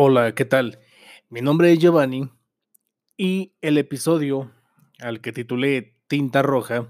Hola, 0.00 0.32
¿qué 0.32 0.44
tal? 0.44 0.78
Mi 1.28 1.40
nombre 1.40 1.72
es 1.72 1.80
Giovanni 1.80 2.30
y 3.16 3.50
el 3.60 3.78
episodio 3.78 4.52
al 5.00 5.20
que 5.20 5.32
titulé 5.32 5.96
Tinta 6.06 6.40
Roja 6.40 6.88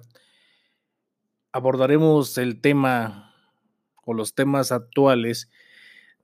abordaremos 1.50 2.36
el 2.36 2.60
tema 2.60 3.34
o 4.04 4.12
los 4.12 4.34
temas 4.34 4.72
actuales 4.72 5.50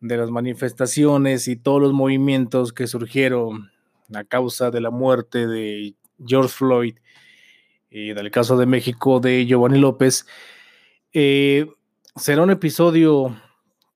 de 0.01 0.19
las 0.19 0.31
manifestaciones 0.31 1.49
y 1.49 1.57
todos 1.57 1.81
los 1.81 1.95
movimientos 1.95 2.75
que 2.75 2.87
surgieron 2.87 3.71
a 4.15 4.25
causa 4.25 4.71
de 4.71 4.83
la 4.83 4.91
muerte 4.91 5.47
de 5.47 5.95
George 6.27 6.51
Floyd 6.51 6.99
y 7.89 8.13
del 8.13 8.31
caso 8.31 8.59
de 8.59 8.67
México 8.67 9.21
de 9.21 9.47
Giovanni 9.47 9.79
López. 9.79 10.27
Eh, 11.15 11.67
será 12.15 12.43
un 12.43 12.51
episodio 12.51 13.35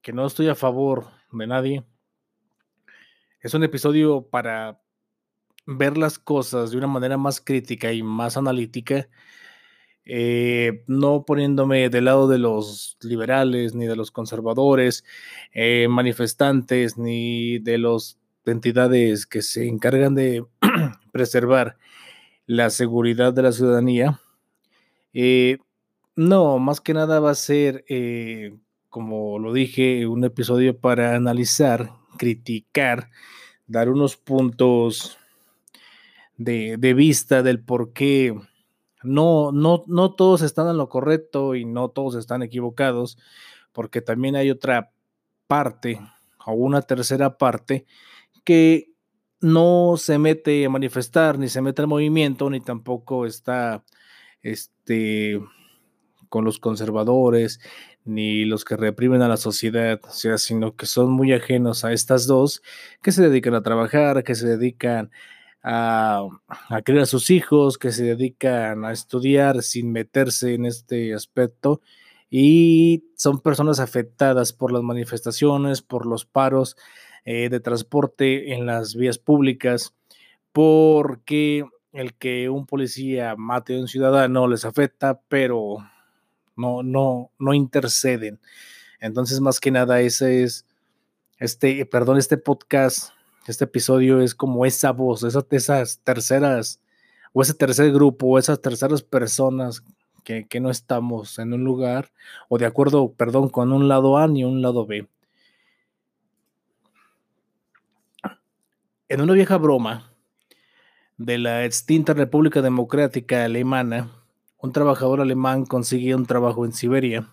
que 0.01 0.15
no 0.15 0.27
estoy 0.27 0.49
a 0.49 0.55
favor 0.55 1.09
de 1.33 1.47
nadie 1.47 1.85
es 3.41 3.55
un 3.55 3.63
episodio 3.63 4.23
para 4.23 4.81
ver 5.67 5.97
las 5.99 6.19
cosas 6.19 6.71
de 6.71 6.79
una 6.79 6.87
manera 6.87 7.17
más 7.17 7.41
crítica 7.41 7.93
y 7.93 8.03
más 8.03 8.37
analítica, 8.37 9.09
eh, 10.05 10.83
no 10.87 11.25
poniéndome 11.25 11.91
del 11.91 12.07
lado 12.07 12.27
de 12.27 12.39
los 12.39 12.97
liberales, 13.03 13.75
ni 13.75 13.87
de 13.87 13.95
los 13.95 14.11
conservadores, 14.11 15.05
eh, 15.53 15.87
manifestantes, 15.89 16.97
ni 16.97 17.59
de 17.59 17.79
las 17.79 18.19
entidades 18.47 19.27
que 19.27 19.43
se 19.43 19.69
encargan 19.69 20.15
de 20.15 20.45
preservar 21.13 21.77
la 22.47 22.71
seguridad 22.71 23.35
de 23.35 23.43
la 23.43 23.53
ciudadanía. 23.53 24.21
Eh, 25.13 25.59
no, 26.17 26.59
más 26.59 26.81
que 26.81 26.95
nada 26.95 27.21
va 27.21 27.31
a 27.31 27.35
ser, 27.35 27.85
como 28.89 29.39
lo 29.39 29.53
dije, 29.53 30.07
un 30.07 30.25
episodio 30.25 30.79
para 30.81 31.15
analizar 31.15 31.93
criticar, 32.19 33.09
dar 33.67 33.89
unos 33.89 34.19
puntos 34.19 35.19
de, 36.37 36.77
vista 36.95 37.43
del 37.43 37.61
por 37.61 37.93
qué 37.93 38.35
no, 39.03 39.53
no, 39.53 39.85
no 39.87 40.15
todos 40.15 40.43
están 40.43 40.69
en 40.69 40.77
lo 40.77 40.89
correcto 40.89 41.55
y 41.55 41.65
no 41.65 41.89
todos 41.89 42.15
están 42.17 42.43
equivocados, 42.43 43.17
porque 43.73 44.03
también 44.03 44.37
hay 44.37 44.51
otra 44.51 44.93
parte 45.47 46.01
o 46.45 46.53
una 46.53 46.83
tercera 46.83 47.39
parte 47.39 47.87
que 48.45 48.93
no 49.41 49.95
se 49.97 50.19
mete 50.19 50.65
a 50.65 50.71
manifestar, 50.71 51.39
ni 51.39 51.49
se 51.49 51.63
mete 51.63 51.83
al 51.83 51.89
movimiento, 51.89 52.51
ni 52.51 52.61
tampoco 52.61 53.27
está 53.27 53.85
este, 54.43 55.41
con 56.29 56.45
los 56.45 56.59
conservadores, 56.59 57.61
ni 58.05 58.45
los 58.45 58.65
que 58.65 58.77
reprimen 58.77 59.23
a 59.23 59.29
la 59.29 59.37
sociedad, 59.37 60.01
o 60.05 60.11
sea, 60.11 60.39
sino 60.39 60.77
que 60.77 60.87
son 60.87 61.11
muy 61.11 61.33
ajenos 61.33 61.85
a 61.85 61.93
estas 61.93 62.27
dos, 62.27 62.63
que 63.03 63.13
se 63.13 63.23
dedican 63.23 63.55
a 63.55 63.63
trabajar, 63.63 64.25
que 64.25 64.35
se 64.35 64.47
dedican 64.47 65.11
a, 65.63 66.27
a 66.49 66.83
criar 66.83 67.03
a 67.03 67.07
sus 67.07 67.31
hijos, 67.31 67.79
que 67.79 67.93
se 67.93 68.05
dedican 68.05 68.85
a 68.85 68.93
estudiar 68.93 69.63
sin 69.63 69.93
meterse 69.93 70.55
en 70.55 70.67
este 70.67 71.15
aspecto 71.15 71.81
y 72.31 73.05
son 73.17 73.41
personas 73.41 73.81
afectadas 73.81 74.53
por 74.53 74.73
las 74.73 74.83
manifestaciones, 74.83 75.83
por 75.83 76.07
los 76.07 76.25
paros 76.25 76.77
eh, 77.25 77.49
de 77.49 77.61
transporte 77.61 78.55
en 78.55 78.67
las 78.67 78.95
vías 78.95 79.19
públicas, 79.19 79.95
porque 80.53 81.65
el 81.93 82.15
que 82.15 82.49
un 82.49 82.67
policía 82.67 83.35
mate 83.37 83.77
a 83.77 83.81
un 83.81 83.89
ciudadano 83.89 84.47
les 84.47 84.65
afecta, 84.65 85.21
pero 85.29 85.79
no, 86.59 86.83
no, 86.83 87.31
no 87.39 87.55
interceden. 87.55 88.39
Entonces, 89.01 89.41
más 89.41 89.61
que 89.61 89.71
nada, 89.71 90.01
ese 90.01 90.43
es, 90.43 90.67
este, 91.39 91.87
perdón, 91.87 92.19
este 92.19 92.37
podcast, 92.37 93.13
este 93.47 93.65
episodio 93.65 94.21
es 94.21 94.35
como 94.35 94.67
esa 94.67 94.91
voz, 94.91 95.23
esas, 95.23 96.01
terceras, 96.01 96.81
o 97.33 97.43
ese 97.43 97.55
tercer 97.55 97.93
grupo, 97.93 98.27
o 98.27 98.39
esas 98.39 98.61
terceras 98.61 99.03
personas 99.03 99.85
que, 100.25 100.47
que, 100.47 100.61
no 100.61 100.71
estamos 100.71 101.39
en 101.39 101.53
un 101.53 101.65
lugar, 101.65 102.11
o 102.49 102.59
de 102.59 102.67
acuerdo, 102.67 103.13
perdón, 103.13 103.49
con 103.49 103.73
un 103.73 103.89
lado 103.89 104.19
A 104.19 104.27
ni 104.27 104.45
un 104.45 104.61
lado 104.61 104.85
B. 104.85 105.09
En 109.09 109.21
una 109.23 109.33
vieja 109.33 109.57
broma 109.57 110.13
de 111.17 111.39
la 111.39 111.65
extinta 111.65 112.15
República 112.15 112.61
Democrática 112.63 113.45
Alemana, 113.45 114.18
un 114.61 114.73
trabajador 114.73 115.21
alemán 115.21 115.65
consigue 115.65 116.17
un 116.17 116.27
trabajo 116.27 116.65
en 116.65 116.73
Siberia. 116.73 117.33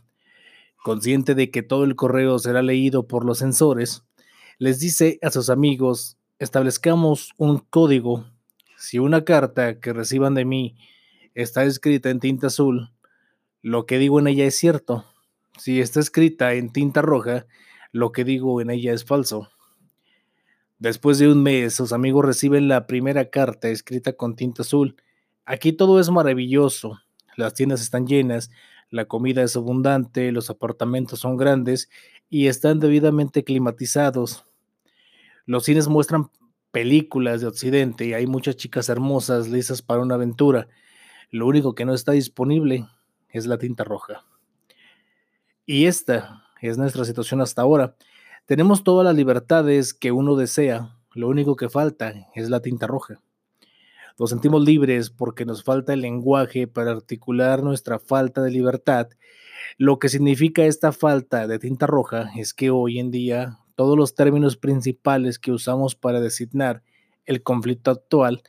Consciente 0.83 1.33
de 1.33 1.49
que 1.49 1.63
todo 1.63 1.83
el 1.83 1.95
correo 1.95 2.37
será 2.37 2.61
leído 2.61 3.07
por 3.07 3.25
los 3.25 3.39
sensores, 3.39 4.03
les 4.59 4.79
dice 4.79 5.17
a 5.23 5.31
sus 5.31 5.49
amigos, 5.49 6.19
establezcamos 6.37 7.33
un 7.37 7.57
código. 7.57 8.25
Si 8.77 8.99
una 8.99 9.25
carta 9.25 9.79
que 9.79 9.91
reciban 9.91 10.35
de 10.35 10.45
mí 10.45 10.77
está 11.33 11.63
escrita 11.63 12.11
en 12.11 12.19
tinta 12.19 12.47
azul, 12.47 12.91
lo 13.63 13.87
que 13.87 13.97
digo 13.97 14.19
en 14.19 14.27
ella 14.27 14.45
es 14.45 14.55
cierto. 14.57 15.05
Si 15.57 15.81
está 15.81 15.99
escrita 15.99 16.53
en 16.53 16.71
tinta 16.71 17.01
roja, 17.01 17.47
lo 17.91 18.11
que 18.11 18.23
digo 18.23 18.61
en 18.61 18.69
ella 18.69 18.93
es 18.93 19.03
falso. 19.03 19.49
Después 20.77 21.17
de 21.17 21.29
un 21.29 21.41
mes, 21.41 21.73
sus 21.73 21.91
amigos 21.91 22.23
reciben 22.23 22.67
la 22.67 22.85
primera 22.85 23.31
carta 23.31 23.69
escrita 23.69 24.13
con 24.13 24.35
tinta 24.35 24.61
azul. 24.61 24.95
Aquí 25.45 25.73
todo 25.73 25.99
es 25.99 26.11
maravilloso 26.11 26.99
las 27.37 27.53
tiendas 27.53 27.81
están 27.81 28.07
llenas, 28.07 28.51
la 28.89 29.05
comida 29.05 29.43
es 29.43 29.55
abundante, 29.55 30.31
los 30.31 30.49
apartamentos 30.49 31.19
son 31.19 31.37
grandes 31.37 31.89
y 32.29 32.47
están 32.47 32.79
debidamente 32.79 33.43
climatizados. 33.43 34.45
Los 35.45 35.65
cines 35.65 35.87
muestran 35.87 36.29
películas 36.71 37.41
de 37.41 37.47
Occidente 37.47 38.05
y 38.05 38.13
hay 38.13 38.27
muchas 38.27 38.55
chicas 38.57 38.89
hermosas 38.89 39.47
listas 39.47 39.81
para 39.81 40.01
una 40.01 40.15
aventura. 40.15 40.67
Lo 41.31 41.47
único 41.47 41.75
que 41.75 41.85
no 41.85 41.93
está 41.93 42.11
disponible 42.11 42.85
es 43.29 43.45
la 43.45 43.57
tinta 43.57 43.83
roja. 43.83 44.25
Y 45.65 45.85
esta 45.85 46.43
es 46.61 46.77
nuestra 46.77 47.05
situación 47.05 47.41
hasta 47.41 47.61
ahora. 47.61 47.95
Tenemos 48.45 48.83
todas 48.83 49.03
las 49.05 49.15
libertades 49.15 49.93
que 49.93 50.11
uno 50.11 50.35
desea, 50.35 50.95
lo 51.13 51.27
único 51.29 51.55
que 51.55 51.69
falta 51.69 52.13
es 52.35 52.49
la 52.49 52.61
tinta 52.61 52.87
roja. 52.87 53.21
Nos 54.17 54.29
sentimos 54.29 54.63
libres 54.63 55.09
porque 55.09 55.45
nos 55.45 55.63
falta 55.63 55.91
el 55.93 55.99
lenguaje 56.01 56.67
para 56.67 56.91
articular 56.91 57.63
nuestra 57.63 57.99
falta 57.99 58.41
de 58.41 58.51
libertad. 58.51 59.09
Lo 59.77 59.99
que 59.99 60.07
significa 60.07 60.65
esta 60.65 60.93
falta 60.93 61.47
de 61.47 61.59
tinta 61.59 61.85
roja 61.85 62.31
es 62.37 62.53
que 62.53 62.69
hoy 62.69 62.99
en 62.99 63.11
día 63.11 63.59
todos 63.75 63.97
los 63.97 64.15
términos 64.15 64.55
principales 64.55 65.37
que 65.37 65.51
usamos 65.51 65.95
para 65.95 66.21
designar 66.21 66.81
el 67.25 67.43
conflicto 67.43 67.91
actual, 67.91 68.41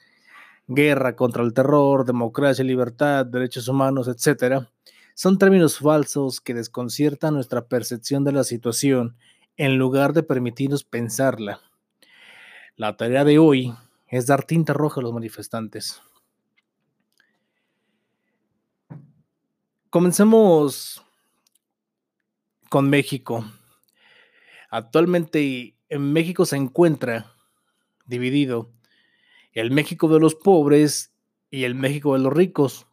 guerra 0.68 1.16
contra 1.16 1.42
el 1.42 1.52
terror, 1.52 2.04
democracia, 2.04 2.64
libertad, 2.64 3.26
derechos 3.26 3.66
humanos, 3.66 4.06
etc., 4.06 4.66
son 5.14 5.38
términos 5.38 5.78
falsos 5.78 6.40
que 6.40 6.54
desconciertan 6.54 7.34
nuestra 7.34 7.66
percepción 7.66 8.22
de 8.22 8.32
la 8.32 8.44
situación 8.44 9.16
en 9.56 9.78
lugar 9.78 10.12
de 10.12 10.22
permitirnos 10.22 10.84
pensarla. 10.84 11.60
La 12.76 12.96
tarea 12.96 13.24
de 13.24 13.38
hoy 13.38 13.72
es 14.08 14.26
dar 14.26 14.44
tinta 14.44 14.72
roja 14.72 15.00
a 15.00 15.02
los 15.02 15.12
manifestantes. 15.12 16.00
Comencemos 19.90 21.02
con 22.68 22.90
México. 22.90 23.44
Actualmente 24.70 25.76
en 25.88 26.12
México 26.12 26.44
se 26.44 26.56
encuentra 26.56 27.32
dividido 28.06 28.70
el 29.52 29.70
México 29.70 30.08
de 30.08 30.20
los 30.20 30.34
pobres 30.34 31.12
y 31.50 31.64
el 31.64 31.74
México 31.74 32.12
de 32.14 32.20
los 32.20 32.32
ricos. 32.32 32.86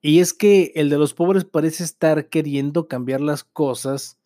Y 0.00 0.20
es 0.20 0.32
que 0.32 0.72
el 0.74 0.90
de 0.90 0.98
los 0.98 1.12
pobres 1.12 1.44
parece 1.44 1.84
estar 1.84 2.28
queriendo 2.28 2.88
cambiar 2.88 3.20
las 3.20 3.44
cosas 3.44 4.18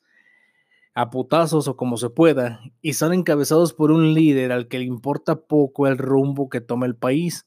a 0.95 1.11
putazos 1.11 1.69
o 1.69 1.77
como 1.77 1.97
se 1.97 2.11
pueda, 2.11 2.61
y 2.81 2.95
son 2.95 3.13
encabezados 3.13 3.73
por 3.73 3.91
un 3.91 4.15
líder 4.15 4.53
al 4.53 4.69
que 4.69 4.79
le 4.79 4.85
importa 4.85 5.37
poco 5.37 5.87
el 5.87 5.99
rumbo 5.99 6.49
que 6.49 6.61
toma 6.61 6.87
el 6.87 6.97
país. 6.97 7.47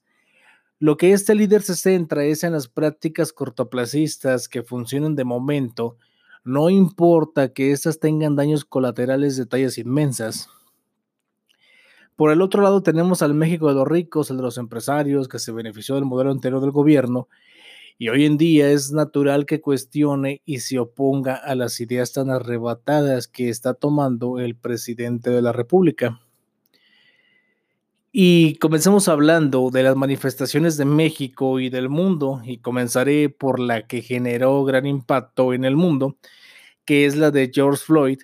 Lo 0.80 0.98
que 0.98 1.14
este 1.14 1.36
líder 1.36 1.62
se 1.62 1.76
centra 1.76 2.26
es 2.26 2.44
en 2.44 2.54
las 2.54 2.68
prácticas 2.68 3.34
cortoplacistas 3.34 4.50
que 4.50 4.64
funcionan 4.64 5.16
de 5.16 5.24
momento, 5.24 5.98
no 6.46 6.70
importa 6.70 7.54
que 7.54 7.72
éstas 7.72 8.00
tengan 8.00 8.36
daños 8.36 8.66
colaterales 8.66 9.36
de 9.36 9.48
tallas 9.48 9.80
inmensas. 9.80 10.48
Por 12.16 12.32
el 12.32 12.42
otro 12.42 12.62
lado 12.62 12.84
tenemos 12.84 13.24
al 13.24 13.34
México 13.34 13.68
de 13.68 13.74
los 13.74 13.88
ricos, 13.88 14.30
el 14.30 14.38
de 14.38 14.44
los 14.44 14.60
empresarios, 14.60 15.28
que 15.28 15.40
se 15.40 15.52
benefició 15.52 15.96
del 15.96 16.06
modelo 16.06 16.30
anterior 16.30 16.62
del 16.62 16.70
gobierno, 16.70 17.28
y 17.98 18.10
hoy 18.10 18.26
en 18.26 18.38
día 18.38 18.72
es 18.72 18.92
natural 18.92 19.46
que 19.46 19.62
cuestione 19.62 20.42
y 20.46 20.60
se 20.60 20.80
oponga 20.80 21.36
a 21.36 21.56
las 21.56 21.80
ideas 21.80 22.12
tan 22.12 22.30
arrebatadas 22.30 23.28
que 23.28 23.50
está 23.50 23.74
tomando 23.74 24.40
el 24.40 24.56
presidente 24.56 25.30
de 25.30 25.42
la 25.42 25.54
República. 25.54 26.20
Y 28.12 28.56
comencemos 28.58 29.08
hablando 29.08 29.70
de 29.72 29.84
las 29.84 29.96
manifestaciones 29.96 30.78
de 30.78 30.86
México 30.86 31.60
y 31.60 31.70
del 31.70 31.90
mundo, 31.90 32.42
y 32.46 32.58
comenzaré 32.60 33.30
por 33.30 33.60
la 33.60 33.88
que 33.88 34.02
generó 34.02 34.64
gran 34.64 34.86
impacto 34.86 35.54
en 35.54 35.66
el 35.66 35.76
mundo, 35.76 36.18
que 36.86 37.06
es 37.06 37.16
la 37.16 37.32
de 37.32 37.52
George 37.54 37.84
Floyd. 37.84 38.20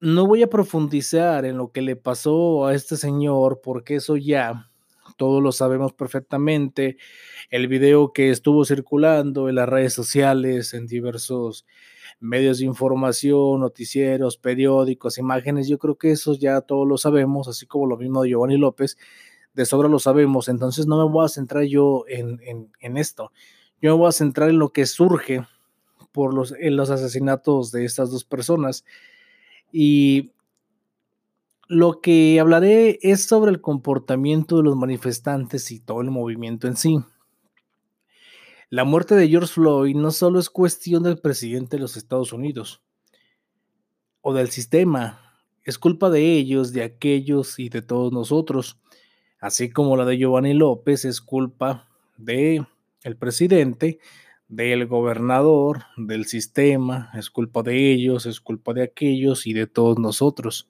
no 0.00 0.26
voy 0.26 0.42
a 0.42 0.50
profundizar 0.50 1.44
en 1.46 1.56
lo 1.58 1.72
que 1.72 1.82
le 1.82 1.96
pasó 1.96 2.66
a 2.66 2.74
este 2.74 2.96
señor, 2.96 3.60
porque 3.62 3.96
eso 3.96 4.16
ya 4.16 4.70
todos 5.16 5.42
lo 5.42 5.52
sabemos 5.52 5.92
perfectamente. 5.92 6.96
El 7.50 7.68
video 7.68 8.12
que 8.12 8.30
estuvo 8.30 8.64
circulando 8.64 9.48
en 9.48 9.54
las 9.56 9.68
redes 9.68 9.94
sociales, 9.94 10.74
en 10.74 10.86
diversos 10.86 11.66
medios 12.20 12.58
de 12.58 12.64
información, 12.64 13.60
noticieros, 13.60 14.38
periódicos, 14.38 15.18
imágenes, 15.18 15.68
yo 15.68 15.78
creo 15.78 15.96
que 15.96 16.12
eso 16.12 16.34
ya 16.34 16.60
todos 16.60 16.86
lo 16.86 16.98
sabemos, 16.98 17.48
así 17.48 17.66
como 17.66 17.86
lo 17.86 17.96
mismo 17.96 18.22
de 18.22 18.30
Giovanni 18.30 18.56
López, 18.56 18.96
de 19.54 19.64
sobra 19.66 19.88
lo 19.88 19.98
sabemos, 19.98 20.48
entonces 20.48 20.86
no 20.86 20.98
me 20.98 21.12
voy 21.12 21.24
a 21.24 21.28
centrar 21.28 21.64
yo 21.64 22.04
en, 22.08 22.40
en, 22.80 22.96
esto, 22.96 23.32
yo 23.80 23.92
me 23.92 23.98
voy 23.98 24.08
a 24.08 24.12
centrar 24.12 24.50
en 24.50 24.58
lo 24.58 24.70
que 24.70 24.86
surge 24.86 25.46
por 26.12 26.34
los, 26.34 26.52
en 26.58 26.76
los 26.76 26.90
asesinatos 26.90 27.72
de 27.72 27.84
estas 27.84 28.10
dos 28.10 28.24
personas 28.24 28.84
y 29.72 30.32
lo 31.68 32.00
que 32.00 32.38
hablaré 32.38 32.98
es 33.02 33.24
sobre 33.24 33.50
el 33.50 33.60
comportamiento 33.60 34.58
de 34.58 34.62
los 34.62 34.76
manifestantes 34.76 35.70
y 35.70 35.80
todo 35.80 36.00
el 36.00 36.10
movimiento 36.10 36.68
en 36.68 36.76
sí. 36.76 36.98
La 38.70 38.84
muerte 38.84 39.14
de 39.14 39.28
George 39.28 39.52
Floyd 39.52 39.96
no 39.96 40.10
solo 40.10 40.38
es 40.38 40.50
cuestión 40.50 41.02
del 41.02 41.20
presidente 41.20 41.76
de 41.76 41.80
los 41.80 41.96
Estados 41.96 42.32
Unidos 42.32 42.82
o 44.20 44.34
del 44.34 44.50
sistema, 44.50 45.20
es 45.62 45.78
culpa 45.78 46.10
de 46.10 46.32
ellos, 46.32 46.72
de 46.72 46.82
aquellos 46.82 47.58
y 47.58 47.68
de 47.68 47.82
todos 47.82 48.12
nosotros, 48.12 48.78
así 49.40 49.70
como 49.70 49.96
la 49.96 50.04
de 50.04 50.16
Giovanni 50.16 50.54
López 50.54 51.04
es 51.04 51.20
culpa 51.20 51.88
de 52.16 52.64
el 53.02 53.16
presidente, 53.16 53.98
del 54.48 54.86
gobernador, 54.86 55.84
del 55.96 56.26
sistema, 56.26 57.10
es 57.14 57.30
culpa 57.30 57.62
de 57.62 57.92
ellos, 57.92 58.26
es 58.26 58.40
culpa 58.40 58.72
de 58.74 58.82
aquellos 58.82 59.46
y 59.46 59.52
de 59.52 59.66
todos 59.66 59.98
nosotros. 59.98 60.68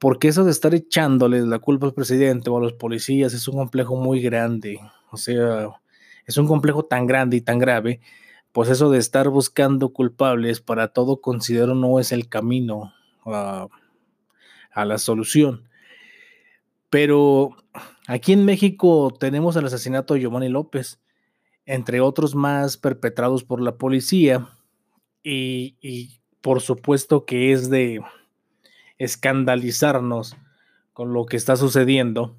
Porque 0.00 0.28
eso 0.28 0.44
de 0.44 0.50
estar 0.50 0.74
echándoles 0.74 1.44
la 1.44 1.58
culpa 1.58 1.86
al 1.86 1.92
presidente 1.92 2.48
o 2.48 2.56
a 2.56 2.60
los 2.60 2.72
policías 2.72 3.34
es 3.34 3.46
un 3.46 3.56
complejo 3.56 3.96
muy 3.96 4.22
grande. 4.22 4.80
O 5.10 5.18
sea, 5.18 5.68
es 6.24 6.38
un 6.38 6.48
complejo 6.48 6.86
tan 6.86 7.06
grande 7.06 7.36
y 7.36 7.42
tan 7.42 7.58
grave, 7.58 8.00
pues 8.52 8.70
eso 8.70 8.90
de 8.90 8.98
estar 8.98 9.28
buscando 9.28 9.92
culpables 9.92 10.62
para 10.62 10.88
todo 10.88 11.20
considero 11.20 11.74
no 11.74 12.00
es 12.00 12.12
el 12.12 12.30
camino 12.30 12.94
a, 13.26 13.68
la 14.74 14.96
solución. 14.96 15.68
Pero 16.88 17.56
aquí 18.06 18.32
en 18.32 18.46
México 18.46 19.14
tenemos 19.20 19.54
el 19.56 19.66
asesinato 19.66 20.14
de 20.14 20.20
Giovanni 20.20 20.48
López, 20.48 20.98
entre 21.66 22.00
otros 22.00 22.34
más 22.34 22.78
perpetrados 22.78 23.44
por 23.44 23.60
la 23.60 23.76
policía, 23.76 24.48
y, 25.22 25.76
y 25.82 26.20
por 26.40 26.62
supuesto 26.62 27.26
que 27.26 27.52
es 27.52 27.68
de 27.68 28.00
escandalizarnos 29.00 30.36
con 30.92 31.12
lo 31.12 31.26
que 31.26 31.38
está 31.38 31.56
sucediendo. 31.56 32.36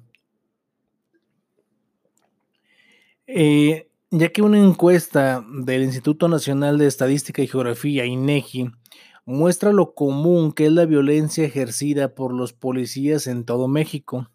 Eh, 3.26 3.90
ya 4.10 4.30
que 4.30 4.40
una 4.42 4.58
encuesta 4.58 5.44
del 5.52 5.82
Instituto 5.82 6.28
Nacional 6.28 6.78
de 6.78 6.86
Estadística 6.86 7.42
y 7.42 7.48
Geografía, 7.48 8.06
INEGI, 8.06 8.70
muestra 9.24 9.72
lo 9.72 9.94
común 9.94 10.52
que 10.52 10.66
es 10.66 10.72
la 10.72 10.86
violencia 10.86 11.44
ejercida 11.44 12.14
por 12.14 12.32
los 12.32 12.52
policías 12.52 13.26
en 13.26 13.44
todo 13.44 13.66
México, 13.66 14.30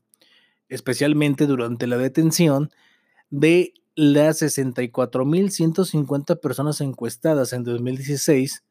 especialmente 0.68 1.46
durante 1.46 1.88
la 1.88 1.98
detención 1.98 2.72
de 3.30 3.74
las 3.96 4.42
64.150 4.42 6.42
personas 6.42 6.82
encuestadas 6.82 7.54
en 7.54 7.64
2016, 7.64 8.66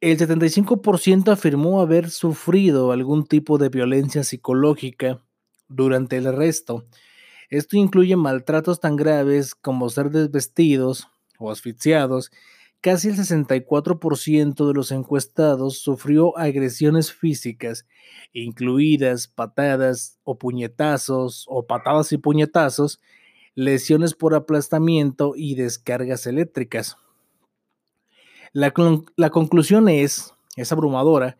el 0.00 0.18
75% 0.18 1.32
afirmó 1.32 1.80
haber 1.80 2.10
sufrido 2.10 2.92
algún 2.92 3.26
tipo 3.26 3.58
de 3.58 3.68
violencia 3.68 4.24
psicológica 4.24 5.22
durante 5.68 6.16
el 6.16 6.26
arresto 6.26 6.86
esto 7.50 7.78
incluye 7.78 8.14
maltratos 8.16 8.78
tan 8.78 8.96
graves 8.96 9.54
como 9.54 9.88
ser 9.88 10.10
desvestidos 10.10 11.08
o 11.38 11.50
asfixiados. 11.50 12.30
Casi 12.82 13.08
el 13.08 13.16
64% 13.16 14.66
de 14.66 14.74
los 14.74 14.92
encuestados 14.92 15.78
sufrió 15.78 16.36
agresiones 16.36 17.12
físicas, 17.12 17.86
incluidas 18.32 19.28
patadas 19.28 20.18
o 20.24 20.38
puñetazos 20.38 21.46
o 21.48 21.66
patadas 21.66 22.12
y 22.12 22.18
puñetazos, 22.18 23.00
lesiones 23.54 24.14
por 24.14 24.34
aplastamiento 24.34 25.32
y 25.34 25.54
descargas 25.54 26.26
eléctricas. 26.26 26.98
La, 28.52 28.72
conclusión 29.30 29.88
es, 29.88 30.34
es 30.56 30.72
abrumadora, 30.72 31.36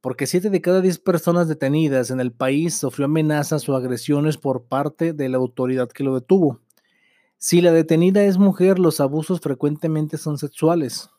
porque 0.00 0.26
7 0.26 0.50
de 0.50 0.60
cada 0.60 0.80
10 0.80 0.98
personas 0.98 1.48
detenidas 1.48 2.10
en 2.10 2.20
el 2.20 2.32
país 2.32 2.76
sufrió 2.76 3.06
amenazas 3.06 3.68
o 3.68 3.76
agresiones 3.76 4.36
por 4.36 4.64
parte 4.64 5.12
de 5.12 5.28
la 5.28 5.38
autoridad 5.38 5.88
que 5.88 6.04
lo 6.04 6.14
detuvo. 6.14 6.60
Si 7.38 7.60
la 7.60 7.72
detenida 7.72 8.24
es 8.24 8.38
mujer, 8.38 8.78
los 8.78 9.00
abusos 9.00 9.40
frecuentemente 9.40 10.16
son 10.16 10.38
sexuales. 10.38 11.10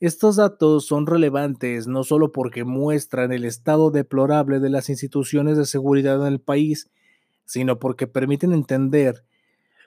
Estos 0.00 0.34
datos 0.36 0.86
son 0.86 1.06
relevantes 1.06 1.86
no 1.86 2.02
solo 2.02 2.32
porque 2.32 2.64
muestran 2.64 3.30
el 3.30 3.44
estado 3.44 3.92
deplorable 3.92 4.58
de 4.58 4.68
las 4.68 4.88
instituciones 4.88 5.56
de 5.56 5.64
seguridad 5.64 6.20
en 6.20 6.32
el 6.32 6.40
país, 6.40 6.90
sino 7.44 7.78
porque 7.78 8.08
permiten 8.08 8.52
entender 8.52 9.24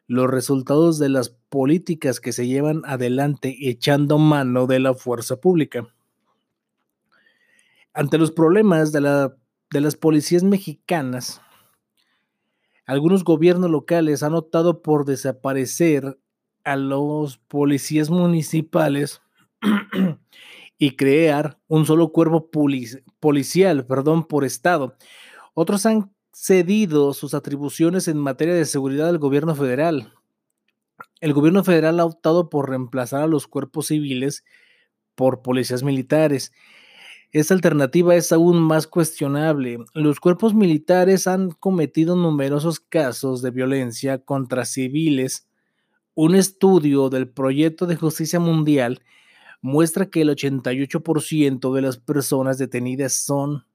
los 0.07 0.29
resultados 0.29 0.99
de 0.99 1.09
las 1.09 1.29
políticas 1.29 2.19
que 2.19 2.31
se 2.31 2.47
llevan 2.47 2.81
adelante 2.85 3.55
echando 3.69 4.17
mano 4.17 4.67
de 4.67 4.79
la 4.79 4.93
fuerza 4.93 5.37
pública. 5.37 5.87
Ante 7.93 8.17
los 8.17 8.31
problemas 8.31 8.91
de, 8.91 9.01
las 9.01 9.95
policías 9.95 10.43
mexicanas, 10.43 11.41
algunos 12.85 13.23
gobiernos 13.23 13.71
locales 13.71 14.21
han 14.21 14.35
optado 14.35 14.81
por 14.81 15.05
desaparecer 15.05 16.19
a 16.63 16.75
los 16.75 17.37
policías 17.37 18.09
municipales 18.09 19.21
y 20.77 20.95
crear 20.97 21.57
un 21.67 21.85
solo 21.85 22.11
cuerpo 22.11 22.49
policial, 23.19 23.85
perdón, 23.85 24.27
por 24.27 24.43
estado. 24.43 24.97
Otros 25.53 25.85
han 25.85 26.14
cedido 26.37 27.13
sus 27.13 27.33
atribuciones 27.33 28.07
en 28.07 28.17
materia 28.17 28.53
de 28.53 28.65
seguridad 28.65 29.09
al 29.09 29.19
gobierno 29.19 29.55
federal. 29.55 30.13
El 31.21 31.33
gobierno 31.33 31.63
federal 31.63 31.99
ha 31.99 32.05
optado 32.05 32.49
por 32.49 32.69
reemplazar 32.69 33.21
a 33.21 33.27
los 33.27 33.47
cuerpos 33.47 33.87
civiles 33.87 34.43
por 35.15 35.41
policías 35.41 35.83
militares 35.83 36.51
esta 37.35 37.53
alternativa 37.53 38.15
es 38.15 38.31
aún 38.31 38.61
más 38.61 38.87
cuestionable. 38.87 39.79
Los 39.93 40.21
cuerpos 40.21 40.53
militares 40.53 41.27
han 41.27 41.51
cometido 41.51 42.15
numerosos 42.15 42.79
casos 42.79 43.41
de 43.41 43.51
violencia 43.51 44.19
contra 44.23 44.63
civiles. 44.63 45.45
Un 46.13 46.35
estudio 46.35 47.09
del 47.09 47.27
Proyecto 47.27 47.87
de 47.87 47.97
Justicia 47.97 48.39
Mundial 48.39 49.01
muestra 49.61 50.05
que 50.05 50.21
el 50.21 50.29
88% 50.29 51.73
de 51.73 51.81
las 51.81 51.97
personas 51.97 52.57
detenidas 52.57 53.11
son, 53.11 53.65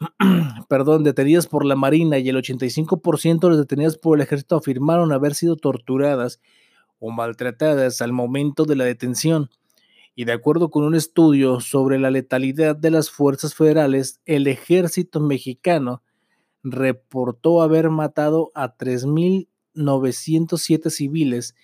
perdón, 0.68 1.04
detenidas 1.04 1.46
por 1.46 1.64
la 1.64 1.76
Marina 1.76 2.18
y 2.18 2.28
el 2.28 2.36
85% 2.36 3.40
de 3.40 3.48
las 3.48 3.58
detenidas 3.58 3.96
por 3.98 4.18
el 4.18 4.22
ejército 4.22 4.56
afirmaron 4.56 5.12
haber 5.12 5.34
sido 5.34 5.56
torturadas 5.56 6.40
o 6.98 7.10
maltratadas 7.10 8.02
al 8.02 8.12
momento 8.12 8.64
de 8.64 8.76
la 8.76 8.84
detención. 8.84 9.50
Y 10.14 10.24
de 10.24 10.32
acuerdo 10.32 10.70
con 10.70 10.84
un 10.84 10.94
estudio 10.94 11.60
sobre 11.60 11.98
la 11.98 12.10
letalidad 12.10 12.76
de 12.76 12.90
las 12.90 13.10
fuerzas 13.10 13.54
federales, 13.54 14.20
el 14.24 14.46
ejército 14.48 15.20
mexicano 15.20 16.02
reportó 16.62 17.60
haber 17.62 17.90
matado 17.90 18.50
a 18.54 18.76
3.907 18.76 20.90
civiles 20.90 21.54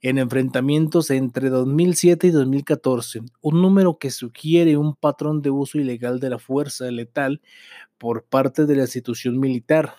en 0.00 0.18
enfrentamientos 0.18 1.10
entre 1.10 1.50
2007 1.50 2.28
y 2.28 2.30
2014, 2.30 3.20
un 3.40 3.62
número 3.62 3.98
que 3.98 4.10
sugiere 4.10 4.76
un 4.76 4.94
patrón 4.94 5.42
de 5.42 5.50
uso 5.50 5.78
ilegal 5.78 6.20
de 6.20 6.30
la 6.30 6.38
fuerza 6.38 6.90
letal 6.90 7.40
por 7.98 8.24
parte 8.24 8.64
de 8.66 8.76
la 8.76 8.82
institución 8.82 9.40
militar. 9.40 9.94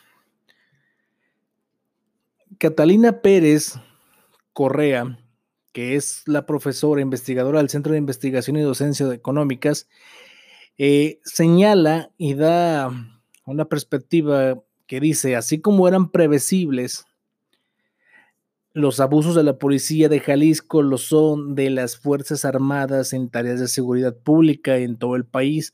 Catalina 2.57 3.21
Pérez 3.21 3.73
Correa, 4.53 5.19
que 5.73 5.95
es 5.95 6.23
la 6.25 6.45
profesora 6.45 7.01
investigadora 7.01 7.59
del 7.59 7.69
Centro 7.69 7.91
de 7.91 7.99
Investigación 7.99 8.57
y 8.57 8.61
Docencia 8.61 9.11
Económicas, 9.13 9.87
eh, 10.77 11.19
señala 11.23 12.11
y 12.17 12.35
da 12.35 12.89
una 13.45 13.65
perspectiva 13.65 14.61
que 14.87 14.99
dice, 14.99 15.35
así 15.35 15.59
como 15.59 15.87
eran 15.87 16.09
previsibles 16.09 17.05
los 18.73 18.99
abusos 18.99 19.35
de 19.35 19.43
la 19.43 19.57
policía 19.57 20.09
de 20.09 20.19
Jalisco, 20.19 20.81
lo 20.81 20.97
son 20.97 21.55
de 21.55 21.69
las 21.69 21.97
Fuerzas 21.97 22.45
Armadas 22.45 23.13
en 23.13 23.29
tareas 23.29 23.59
de 23.59 23.67
seguridad 23.67 24.15
pública 24.15 24.77
en 24.77 24.97
todo 24.97 25.15
el 25.15 25.25
país. 25.25 25.73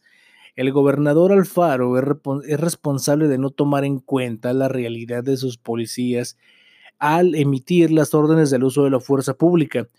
El 0.55 0.71
gobernador 0.71 1.33
Alfaro 1.33 1.97
es 1.97 2.59
responsable 2.59 3.27
de 3.27 3.37
no 3.37 3.49
tomar 3.49 3.83
en 3.83 3.99
cuenta 3.99 4.53
la 4.53 4.69
realidad 4.69 5.23
de 5.23 5.35
sus 5.35 5.57
policías 5.57 6.37
al 6.97 7.35
emitir 7.35 7.91
las 7.91 8.13
órdenes 8.13 8.49
del 8.49 8.63
uso 8.63 8.85
de 8.85 8.91
la 8.91 9.01
fuerza 9.01 9.33
pública. 9.33 9.89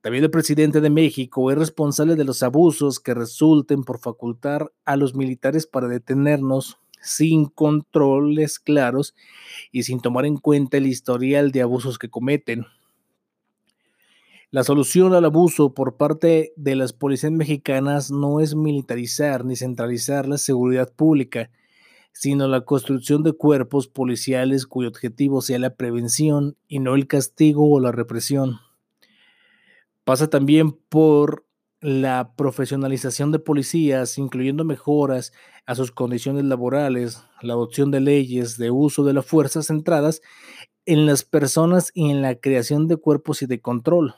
También 0.00 0.24
el 0.24 0.30
presidente 0.30 0.80
de 0.80 0.88
México 0.88 1.50
es 1.50 1.58
responsable 1.58 2.16
de 2.16 2.24
los 2.24 2.42
abusos 2.42 3.00
que 3.00 3.12
resulten 3.12 3.84
por 3.84 3.98
facultar 3.98 4.72
a 4.86 4.96
los 4.96 5.14
militares 5.14 5.66
para 5.66 5.88
detenernos 5.88 6.78
sin 7.00 7.46
controles 7.46 8.58
claros 8.58 9.14
y 9.72 9.84
sin 9.84 10.00
tomar 10.00 10.26
en 10.26 10.36
cuenta 10.36 10.76
el 10.76 10.86
historial 10.86 11.50
de 11.52 11.62
abusos 11.62 11.98
que 11.98 12.10
cometen. 12.10 12.66
La 14.52 14.64
solución 14.64 15.14
al 15.14 15.24
abuso 15.24 15.74
por 15.74 15.96
parte 15.96 16.52
de 16.56 16.74
las 16.74 16.92
policías 16.92 17.30
mexicanas 17.30 18.10
no 18.10 18.40
es 18.40 18.56
militarizar 18.56 19.44
ni 19.44 19.54
centralizar 19.54 20.26
la 20.26 20.38
seguridad 20.38 20.92
pública, 20.92 21.50
sino 22.12 22.48
la 22.48 22.62
construcción 22.62 23.22
de 23.22 23.32
cuerpos 23.32 23.86
policiales 23.86 24.66
cuyo 24.66 24.88
objetivo 24.88 25.40
sea 25.40 25.60
la 25.60 25.76
prevención 25.76 26.56
y 26.66 26.80
no 26.80 26.96
el 26.96 27.06
castigo 27.06 27.70
o 27.70 27.78
la 27.78 27.92
represión. 27.92 28.58
Pasa 30.02 30.28
también 30.28 30.72
por 30.72 31.44
la 31.80 32.32
profesionalización 32.36 33.32
de 33.32 33.38
policías, 33.38 34.18
incluyendo 34.18 34.64
mejoras 34.64 35.32
a 35.66 35.74
sus 35.74 35.92
condiciones 35.92 36.44
laborales, 36.44 37.24
la 37.40 37.54
adopción 37.54 37.90
de 37.90 38.00
leyes 38.00 38.58
de 38.58 38.70
uso 38.70 39.04
de 39.04 39.14
la 39.14 39.22
fuerza 39.22 39.62
centradas 39.62 40.20
en 40.84 41.06
las 41.06 41.24
personas 41.24 41.90
y 41.94 42.10
en 42.10 42.22
la 42.22 42.34
creación 42.34 42.88
de 42.88 42.96
cuerpos 42.96 43.42
y 43.42 43.46
de 43.46 43.60
control 43.60 44.14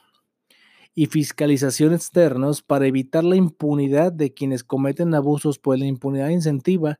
y 0.94 1.06
fiscalización 1.06 1.94
externos 1.94 2.62
para 2.62 2.86
evitar 2.86 3.24
la 3.24 3.36
impunidad 3.36 4.12
de 4.12 4.34
quienes 4.34 4.62
cometen 4.62 5.14
abusos, 5.14 5.58
pues 5.58 5.80
la 5.80 5.86
impunidad 5.86 6.28
incentiva, 6.28 6.98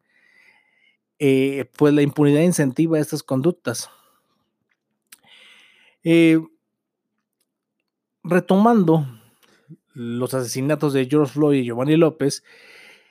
eh, 1.18 1.66
pues 1.76 1.92
la 1.92 2.02
impunidad 2.02 2.40
incentiva 2.42 2.98
estas 2.98 3.22
conductas. 3.22 3.90
Eh, 6.04 6.40
retomando 8.24 9.06
los 9.94 10.34
asesinatos 10.34 10.92
de 10.92 11.06
George 11.06 11.32
Floyd 11.32 11.60
y 11.60 11.64
Giovanni 11.64 11.96
López, 11.96 12.44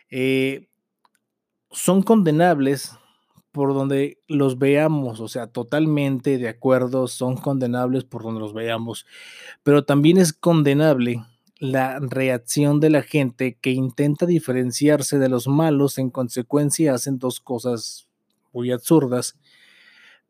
eh, 0.09 0.67
son 1.71 2.01
condenables 2.01 2.93
por 3.51 3.73
donde 3.73 4.19
los 4.27 4.59
veamos, 4.59 5.19
o 5.19 5.27
sea, 5.27 5.47
totalmente 5.47 6.38
de 6.38 6.47
acuerdo, 6.47 7.07
son 7.07 7.35
condenables 7.35 8.05
por 8.05 8.23
donde 8.23 8.39
los 8.39 8.53
veamos, 8.53 9.05
pero 9.63 9.83
también 9.83 10.17
es 10.17 10.31
condenable 10.33 11.25
la 11.59 12.00
reacción 12.00 12.79
de 12.79 12.89
la 12.89 13.03
gente 13.03 13.57
que 13.61 13.71
intenta 13.71 14.25
diferenciarse 14.25 15.19
de 15.19 15.29
los 15.29 15.47
malos, 15.47 16.00
en 16.00 16.09
consecuencia 16.09 16.95
hacen 16.95 17.19
dos 17.19 17.39
cosas 17.39 18.07
muy 18.51 18.71
absurdas. 18.71 19.38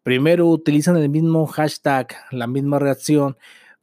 Primero, 0.04 0.48
utilizan 0.48 0.98
el 0.98 1.08
mismo 1.08 1.46
hashtag, 1.48 2.08
la 2.32 2.48
misma 2.48 2.80
reacción, 2.80 3.38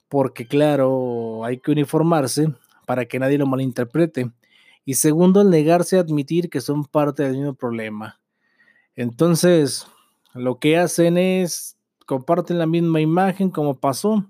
porque 0.08 0.46
claro, 0.46 1.44
hay 1.44 1.58
que 1.58 1.70
uniformarse 1.70 2.52
para 2.86 3.04
que 3.06 3.18
nadie 3.18 3.38
lo 3.38 3.46
malinterprete. 3.46 4.30
Y 4.84 4.94
segundo, 4.94 5.42
el 5.42 5.50
negarse 5.50 5.98
a 5.98 6.00
admitir 6.00 6.48
que 6.48 6.60
son 6.60 6.84
parte 6.84 7.22
del 7.22 7.36
mismo 7.36 7.54
problema. 7.54 8.18
Entonces, 8.96 9.86
lo 10.34 10.58
que 10.58 10.78
hacen 10.78 11.18
es 11.18 11.76
comparten 12.06 12.58
la 12.58 12.66
misma 12.66 13.00
imagen 13.02 13.50
como 13.50 13.78
pasó 13.78 14.26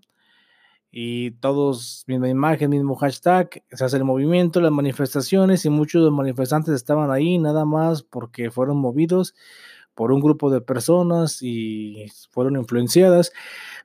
y 0.90 1.30
todos, 1.32 2.04
misma 2.08 2.28
imagen, 2.28 2.70
mismo 2.70 2.96
hashtag, 2.96 3.62
se 3.70 3.84
hace 3.84 3.96
el 3.98 4.04
movimiento, 4.04 4.60
las 4.60 4.72
manifestaciones 4.72 5.64
y 5.64 5.70
muchos 5.70 6.00
de 6.02 6.06
los 6.06 6.14
manifestantes 6.14 6.74
estaban 6.74 7.12
ahí 7.12 7.38
nada 7.38 7.64
más 7.64 8.02
porque 8.02 8.50
fueron 8.50 8.78
movidos 8.78 9.34
por 9.94 10.12
un 10.12 10.20
grupo 10.20 10.50
de 10.50 10.60
personas 10.60 11.42
y 11.42 12.06
fueron 12.30 12.56
influenciadas 12.56 13.32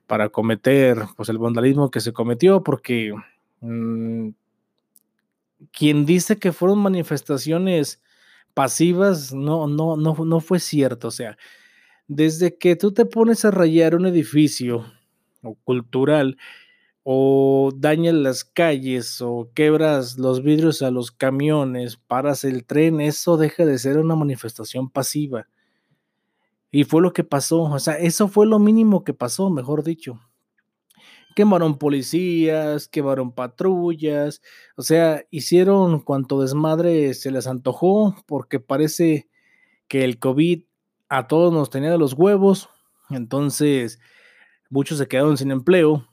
para 0.06 0.28
cometer 0.28 1.04
pues 1.16 1.28
el 1.28 1.38
vandalismo 1.38 1.90
que 1.90 2.00
se 2.00 2.12
cometió 2.12 2.62
porque 2.62 3.14
mm, 3.60 4.30
quien 5.72 6.06
dice 6.06 6.38
que 6.38 6.52
fueron 6.52 6.78
manifestaciones 6.78 8.02
pasivas, 8.54 9.32
no, 9.32 9.66
no, 9.66 9.96
no, 9.96 10.14
no 10.24 10.40
fue 10.40 10.60
cierto. 10.60 11.08
O 11.08 11.10
sea, 11.10 11.36
desde 12.08 12.56
que 12.56 12.76
tú 12.76 12.92
te 12.92 13.06
pones 13.06 13.44
a 13.44 13.50
rayar 13.50 13.94
un 13.96 14.06
edificio 14.06 14.86
o 15.42 15.56
cultural, 15.64 16.38
o 17.02 17.70
dañas 17.76 18.14
las 18.14 18.44
calles, 18.44 19.20
o 19.20 19.50
quebras 19.54 20.18
los 20.18 20.42
vidrios 20.42 20.82
a 20.82 20.90
los 20.90 21.10
camiones, 21.12 21.98
paras 21.98 22.44
el 22.44 22.64
tren, 22.64 23.00
eso 23.00 23.36
deja 23.36 23.66
de 23.66 23.78
ser 23.78 23.98
una 23.98 24.16
manifestación 24.16 24.88
pasiva. 24.88 25.48
Y 26.74 26.82
fue 26.82 27.00
lo 27.00 27.12
que 27.12 27.22
pasó, 27.22 27.62
o 27.62 27.78
sea, 27.78 27.94
eso 27.94 28.26
fue 28.26 28.46
lo 28.46 28.58
mínimo 28.58 29.04
que 29.04 29.14
pasó, 29.14 29.48
mejor 29.48 29.84
dicho. 29.84 30.18
Quemaron 31.36 31.78
policías, 31.78 32.88
quemaron 32.88 33.30
patrullas, 33.30 34.42
o 34.76 34.82
sea, 34.82 35.22
hicieron 35.30 36.00
cuanto 36.00 36.40
desmadre 36.40 37.14
se 37.14 37.30
les 37.30 37.46
antojó 37.46 38.16
porque 38.26 38.58
parece 38.58 39.28
que 39.86 40.02
el 40.02 40.18
COVID 40.18 40.64
a 41.08 41.28
todos 41.28 41.52
nos 41.52 41.70
tenía 41.70 41.92
de 41.92 41.98
los 41.98 42.14
huevos, 42.14 42.68
entonces 43.08 44.00
muchos 44.68 44.98
se 44.98 45.06
quedaron 45.06 45.36
sin 45.36 45.52
empleo 45.52 46.08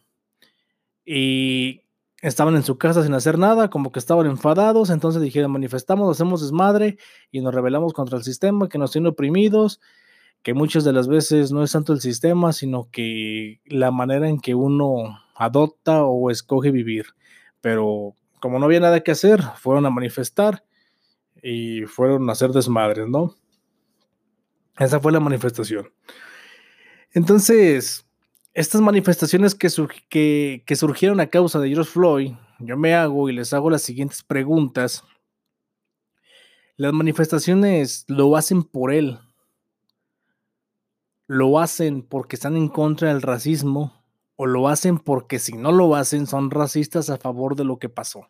y 1.03 1.81
estaban 2.21 2.55
en 2.55 2.61
su 2.61 2.77
casa 2.77 3.01
sin 3.01 3.15
hacer 3.15 3.39
nada, 3.39 3.71
como 3.71 3.91
que 3.91 3.97
estaban 3.97 4.27
enfadados, 4.27 4.91
entonces 4.91 5.23
dijeron 5.23 5.53
manifestamos, 5.53 6.15
hacemos 6.15 6.39
desmadre 6.39 6.99
y 7.31 7.41
nos 7.41 7.51
rebelamos 7.51 7.93
contra 7.93 8.19
el 8.19 8.23
sistema 8.23 8.69
que 8.69 8.77
nos 8.77 8.91
tiene 8.91 9.09
oprimidos 9.09 9.81
que 10.43 10.53
muchas 10.53 10.83
de 10.83 10.93
las 10.93 11.07
veces 11.07 11.51
no 11.51 11.63
es 11.63 11.71
tanto 11.71 11.93
el 11.93 12.01
sistema, 12.01 12.51
sino 12.53 12.89
que 12.91 13.61
la 13.65 13.91
manera 13.91 14.27
en 14.27 14.39
que 14.39 14.55
uno 14.55 15.19
adopta 15.35 16.03
o 16.03 16.31
escoge 16.31 16.71
vivir. 16.71 17.07
Pero 17.61 18.15
como 18.39 18.57
no 18.57 18.65
había 18.65 18.79
nada 18.79 19.01
que 19.01 19.11
hacer, 19.11 19.41
fueron 19.57 19.85
a 19.85 19.91
manifestar 19.91 20.63
y 21.41 21.83
fueron 21.83 22.27
a 22.29 22.33
hacer 22.33 22.51
desmadres, 22.51 23.07
¿no? 23.07 23.35
Esa 24.79 24.99
fue 24.99 25.11
la 25.11 25.19
manifestación. 25.19 25.91
Entonces, 27.13 28.05
estas 28.53 28.81
manifestaciones 28.81 29.53
que, 29.53 29.69
que, 30.09 30.63
que 30.65 30.75
surgieron 30.75 31.19
a 31.19 31.27
causa 31.27 31.59
de 31.59 31.69
George 31.69 31.91
Floyd, 31.91 32.31
yo 32.59 32.77
me 32.77 32.95
hago 32.95 33.29
y 33.29 33.33
les 33.33 33.53
hago 33.53 33.69
las 33.69 33.81
siguientes 33.83 34.23
preguntas. 34.23 35.03
Las 36.77 36.93
manifestaciones 36.93 38.05
lo 38.07 38.35
hacen 38.35 38.63
por 38.63 38.91
él, 38.91 39.19
lo 41.31 41.59
hacen 41.59 42.01
porque 42.01 42.35
están 42.35 42.57
en 42.57 42.67
contra 42.67 43.07
del 43.07 43.21
racismo 43.21 44.03
o 44.35 44.47
lo 44.47 44.67
hacen 44.67 44.97
porque 44.97 45.39
si 45.39 45.53
no 45.53 45.71
lo 45.71 45.95
hacen 45.95 46.27
son 46.27 46.51
racistas 46.51 47.09
a 47.09 47.17
favor 47.17 47.55
de 47.55 47.63
lo 47.63 47.79
que 47.79 47.87
pasó. 47.87 48.29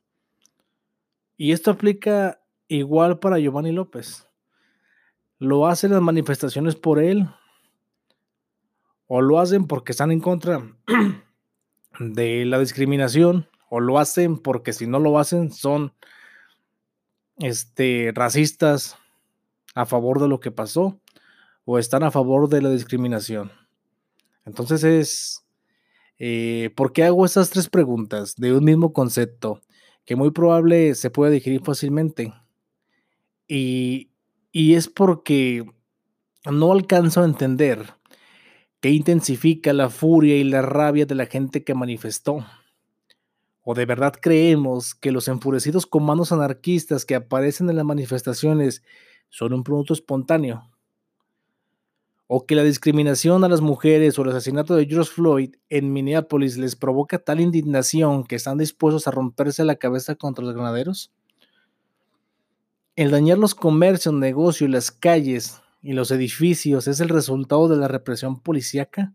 Y 1.35 1.51
esto 1.51 1.71
aplica 1.71 2.43
igual 2.67 3.17
para 3.17 3.39
Giovanni 3.39 3.71
López. 3.71 4.27
Lo 5.39 5.65
hacen 5.65 5.93
las 5.93 6.01
manifestaciones 6.03 6.75
por 6.75 6.99
él 6.99 7.27
o 9.07 9.19
lo 9.21 9.39
hacen 9.39 9.65
porque 9.65 9.93
están 9.93 10.11
en 10.11 10.19
contra 10.19 10.61
de 11.99 12.45
la 12.45 12.59
discriminación 12.59 13.49
o 13.67 13.79
lo 13.79 13.97
hacen 13.97 14.37
porque 14.37 14.73
si 14.73 14.85
no 14.85 14.99
lo 14.99 15.17
hacen 15.17 15.51
son 15.51 15.91
este 17.37 18.11
racistas 18.13 18.95
a 19.73 19.87
favor 19.87 20.19
de 20.19 20.27
lo 20.27 20.39
que 20.39 20.51
pasó 20.51 21.00
o 21.65 21.77
están 21.77 22.03
a 22.03 22.11
favor 22.11 22.49
de 22.49 22.61
la 22.61 22.69
discriminación. 22.69 23.51
Entonces 24.45 24.83
es, 24.83 25.45
eh, 26.17 26.71
¿por 26.75 26.93
qué 26.93 27.03
hago 27.03 27.25
estas 27.25 27.49
tres 27.49 27.69
preguntas 27.69 28.35
de 28.35 28.53
un 28.53 28.63
mismo 28.63 28.93
concepto 28.93 29.61
que 30.05 30.15
muy 30.15 30.31
probable 30.31 30.95
se 30.95 31.09
puede 31.09 31.33
digerir 31.33 31.61
fácilmente? 31.63 32.33
Y, 33.47 34.11
y 34.51 34.75
es 34.75 34.87
porque 34.87 35.65
no 36.49 36.71
alcanzo 36.71 37.21
a 37.21 37.25
entender 37.25 37.93
qué 38.79 38.89
intensifica 38.89 39.73
la 39.73 39.89
furia 39.89 40.37
y 40.37 40.43
la 40.43 40.61
rabia 40.61 41.05
de 41.05 41.15
la 41.15 41.27
gente 41.27 41.63
que 41.63 41.75
manifestó. 41.75 42.45
¿O 43.63 43.75
de 43.75 43.85
verdad 43.85 44.15
creemos 44.19 44.95
que 44.95 45.11
los 45.11 45.27
enfurecidos 45.27 45.85
comandos 45.85 46.31
anarquistas 46.31 47.05
que 47.05 47.13
aparecen 47.13 47.69
en 47.69 47.75
las 47.75 47.85
manifestaciones 47.85 48.83
son 49.29 49.53
un 49.53 49.63
producto 49.63 49.93
espontáneo? 49.93 50.70
O 52.33 52.45
que 52.45 52.55
la 52.55 52.63
discriminación 52.63 53.43
a 53.43 53.49
las 53.49 53.59
mujeres 53.59 54.17
o 54.17 54.21
el 54.21 54.29
asesinato 54.29 54.73
de 54.73 54.85
George 54.85 55.11
Floyd 55.11 55.55
en 55.67 55.91
Minneapolis 55.91 56.55
les 56.55 56.77
provoca 56.77 57.19
tal 57.19 57.41
indignación 57.41 58.23
que 58.23 58.37
están 58.37 58.57
dispuestos 58.57 59.05
a 59.05 59.11
romperse 59.11 59.65
la 59.65 59.75
cabeza 59.75 60.15
contra 60.15 60.45
los 60.45 60.53
granaderos? 60.53 61.11
El 62.95 63.11
dañar 63.11 63.37
los 63.37 63.53
comercios, 63.53 64.15
negocios, 64.15 64.69
las 64.69 64.91
calles 64.91 65.61
y 65.81 65.91
los 65.91 66.09
edificios 66.09 66.87
es 66.87 67.01
el 67.01 67.09
resultado 67.09 67.67
de 67.67 67.75
la 67.75 67.89
represión 67.89 68.39
policíaca? 68.39 69.13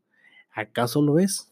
¿Acaso 0.52 1.00
lo 1.00 1.18
es? 1.18 1.50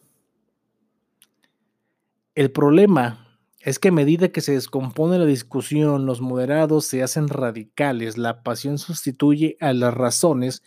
El 2.34 2.50
problema 2.50 3.38
es 3.60 3.78
que 3.78 3.88
a 3.88 3.92
medida 3.92 4.28
que 4.28 4.42
se 4.42 4.52
descompone 4.52 5.18
la 5.18 5.24
discusión, 5.24 6.04
los 6.04 6.20
moderados 6.20 6.84
se 6.84 7.02
hacen 7.02 7.26
radicales, 7.28 8.18
la 8.18 8.42
pasión 8.42 8.76
sustituye 8.76 9.56
a 9.60 9.72
las 9.72 9.94
razones 9.94 10.62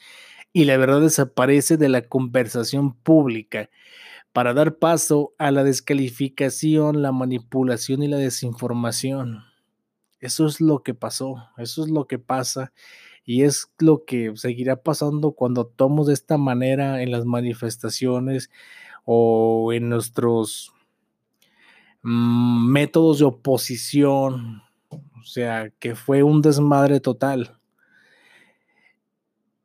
y 0.54 0.66
la 0.66 0.78
verdad 0.78 1.02
desaparece 1.02 1.78
de 1.78 1.90
la 1.90 2.04
conversación 2.04 2.94
pública. 2.94 3.70
para 4.34 4.54
dar 4.54 4.78
paso 4.78 5.34
a 5.40 5.52
la 5.52 5.64
descalificación, 5.64 7.02
la 7.02 7.12
manipulación 7.12 8.04
y 8.04 8.08
la 8.08 8.18
desinformación. 8.18 9.44
Eso 10.20 10.46
es 10.48 10.62
lo 10.62 10.84
que 10.84 10.94
pasó, 10.94 11.50
eso 11.58 11.84
es 11.84 11.90
lo 11.90 12.08
que 12.08 12.20
pasa 12.20 12.74
y 13.26 13.44
es 13.44 13.72
lo 13.80 14.06
que 14.06 14.32
seguirá 14.36 14.78
pasando 14.82 15.34
cuando 15.34 15.66
tomamos 15.68 16.08
de 16.08 16.14
esta 16.14 16.38
manera 16.38 17.02
en 17.04 17.12
las 17.12 17.26
manifestaciones 17.26 18.50
o 19.06 19.74
en 19.74 19.90
nuestros 19.90 20.74
mm, 22.04 22.72
métodos 22.72 23.20
de 23.20 23.26
oposición, 23.26 24.62
o 24.90 25.24
sea, 25.24 25.72
que 25.80 25.96
fue 25.96 26.24
un 26.24 26.42
desmadre 26.42 27.00
total. 27.00 27.57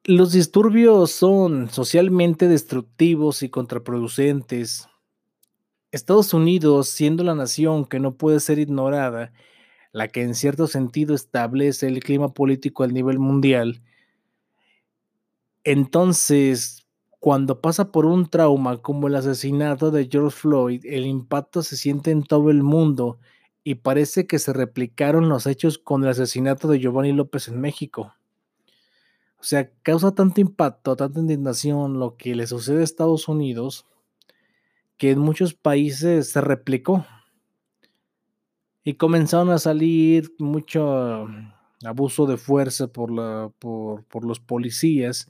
Los 0.05 0.33
disturbios 0.33 1.13
son 1.13 1.71
socialmente 1.71 2.49
destructivos 2.49 3.45
y 3.45 3.51
contraproducentes. 3.51 4.89
Estados 5.93 6.35
Unidos, 6.35 6.89
siendo 6.89 7.23
la 7.23 7.37
nación 7.37 7.85
que 7.85 8.01
no 8.01 8.17
puede 8.17 8.41
ser 8.41 8.59
ignorada, 8.59 9.33
la 9.93 10.09
que 10.09 10.23
en 10.23 10.35
cierto 10.35 10.67
sentido 10.67 11.15
establece 11.15 11.87
el 11.87 12.01
clima 12.01 12.35
político 12.35 12.83
a 12.83 12.89
nivel 12.89 13.21
mundial, 13.21 13.81
entonces, 15.65 16.85
cuando 17.21 17.61
pasa 17.61 17.93
por 17.93 18.05
un 18.05 18.29
trauma 18.29 18.79
como 18.83 19.07
el 19.07 19.15
asesinato 19.15 19.93
de 19.93 20.09
George 20.11 20.37
Floyd, 20.37 20.85
el 20.85 21.07
impacto 21.07 21.63
se 21.63 21.77
siente 21.77 22.11
en 22.11 22.25
todo 22.25 22.51
el 22.51 22.65
mundo 22.65 23.21
y 23.63 23.77
parece 23.77 24.27
que 24.27 24.41
se 24.41 24.53
replicaron 24.53 25.29
los 25.29 25.47
hechos 25.47 25.79
con 25.79 26.03
el 26.03 26.11
asesinato 26.11 26.67
de 26.67 26.81
Giovanni 26.81 27.13
López 27.13 27.47
en 27.47 27.61
México. 27.61 28.13
O 29.43 29.45
sea, 29.45 29.69
causa 29.83 30.15
tanto 30.15 30.41
impacto, 30.41 30.95
tanta 30.95 31.19
indignación 31.19 31.99
lo 31.99 32.17
que 32.17 32.37
le 32.37 32.47
sucede 32.47 32.83
a 32.83 32.85
Estados 32.85 33.27
Unidos, 33.27 33.87
que 34.97 35.11
en 35.11 35.19
muchos 35.19 35.53
países 35.53 36.31
se 36.31 36.41
replicó. 36.41 37.05
Y 38.85 38.95
comenzaron 38.95 39.51
a 39.51 39.59
salir 39.59 40.33
mucho 40.39 41.27
abuso 41.85 42.27
de 42.27 42.37
fuerza 42.37 42.87
por, 42.87 43.11
la, 43.11 43.51
por, 43.59 44.05
por 44.05 44.25
los 44.25 44.39
policías. 44.39 45.29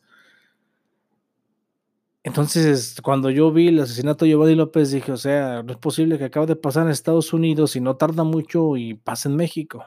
Entonces, 2.22 3.00
cuando 3.02 3.30
yo 3.30 3.50
vi 3.50 3.68
el 3.68 3.80
asesinato 3.80 4.26
de 4.26 4.32
Giovanni 4.32 4.56
López, 4.56 4.90
dije, 4.90 5.10
o 5.10 5.16
sea, 5.16 5.62
no 5.62 5.72
es 5.72 5.78
posible 5.78 6.18
que 6.18 6.26
acabe 6.26 6.44
de 6.44 6.56
pasar 6.56 6.84
en 6.84 6.92
Estados 6.92 7.32
Unidos 7.32 7.76
y 7.76 7.80
no 7.80 7.96
tarda 7.96 8.24
mucho 8.24 8.76
y 8.76 8.92
pase 8.92 9.30
en 9.30 9.36
México. 9.36 9.86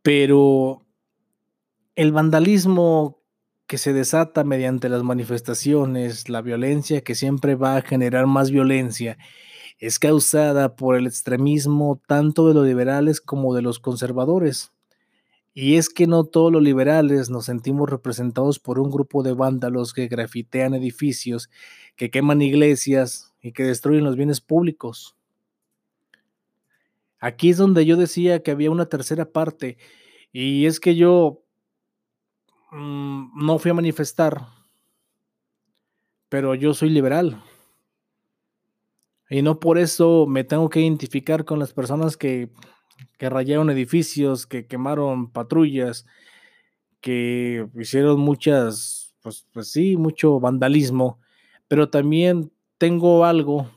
Pero 0.00 0.85
el 1.96 2.12
vandalismo 2.12 3.22
que 3.66 3.78
se 3.78 3.92
desata 3.92 4.44
mediante 4.44 4.88
las 4.88 5.02
manifestaciones, 5.02 6.28
la 6.28 6.42
violencia 6.42 7.00
que 7.00 7.14
siempre 7.14 7.56
va 7.56 7.76
a 7.76 7.82
generar 7.82 8.26
más 8.26 8.50
violencia, 8.50 9.18
es 9.78 9.98
causada 9.98 10.76
por 10.76 10.96
el 10.96 11.06
extremismo 11.06 12.00
tanto 12.06 12.48
de 12.48 12.54
los 12.54 12.66
liberales 12.66 13.20
como 13.20 13.54
de 13.54 13.62
los 13.62 13.80
conservadores. 13.80 14.72
Y 15.54 15.76
es 15.76 15.88
que 15.88 16.06
no 16.06 16.24
todos 16.24 16.52
los 16.52 16.62
liberales 16.62 17.30
nos 17.30 17.46
sentimos 17.46 17.88
representados 17.88 18.58
por 18.58 18.78
un 18.78 18.90
grupo 18.90 19.22
de 19.22 19.32
vándalos 19.32 19.94
que 19.94 20.06
grafitean 20.06 20.74
edificios, 20.74 21.48
que 21.96 22.10
queman 22.10 22.42
iglesias 22.42 23.34
y 23.40 23.52
que 23.52 23.64
destruyen 23.64 24.04
los 24.04 24.16
bienes 24.16 24.42
públicos. 24.42 25.16
Aquí 27.18 27.50
es 27.50 27.56
donde 27.56 27.86
yo 27.86 27.96
decía 27.96 28.42
que 28.42 28.50
había 28.50 28.70
una 28.70 28.86
tercera 28.86 29.32
parte, 29.32 29.78
y 30.30 30.66
es 30.66 30.78
que 30.78 30.94
yo 30.94 31.45
Mm, 32.76 33.30
no 33.46 33.58
fui 33.58 33.70
a 33.70 33.74
manifestar, 33.74 34.48
pero 36.28 36.54
yo 36.54 36.74
soy 36.74 36.90
liberal. 36.90 37.42
Y 39.30 39.40
no 39.40 39.58
por 39.60 39.78
eso 39.78 40.26
me 40.26 40.44
tengo 40.44 40.68
que 40.68 40.80
identificar 40.80 41.46
con 41.46 41.58
las 41.58 41.72
personas 41.72 42.18
que, 42.18 42.50
que 43.16 43.30
rayaron 43.30 43.70
edificios, 43.70 44.46
que 44.46 44.66
quemaron 44.66 45.30
patrullas, 45.32 46.04
que 47.00 47.66
hicieron 47.80 48.20
muchas, 48.20 49.14
pues, 49.22 49.46
pues 49.52 49.72
sí, 49.72 49.96
mucho 49.96 50.38
vandalismo, 50.38 51.18
pero 51.68 51.88
también 51.88 52.52
tengo 52.76 53.24
algo, 53.24 53.70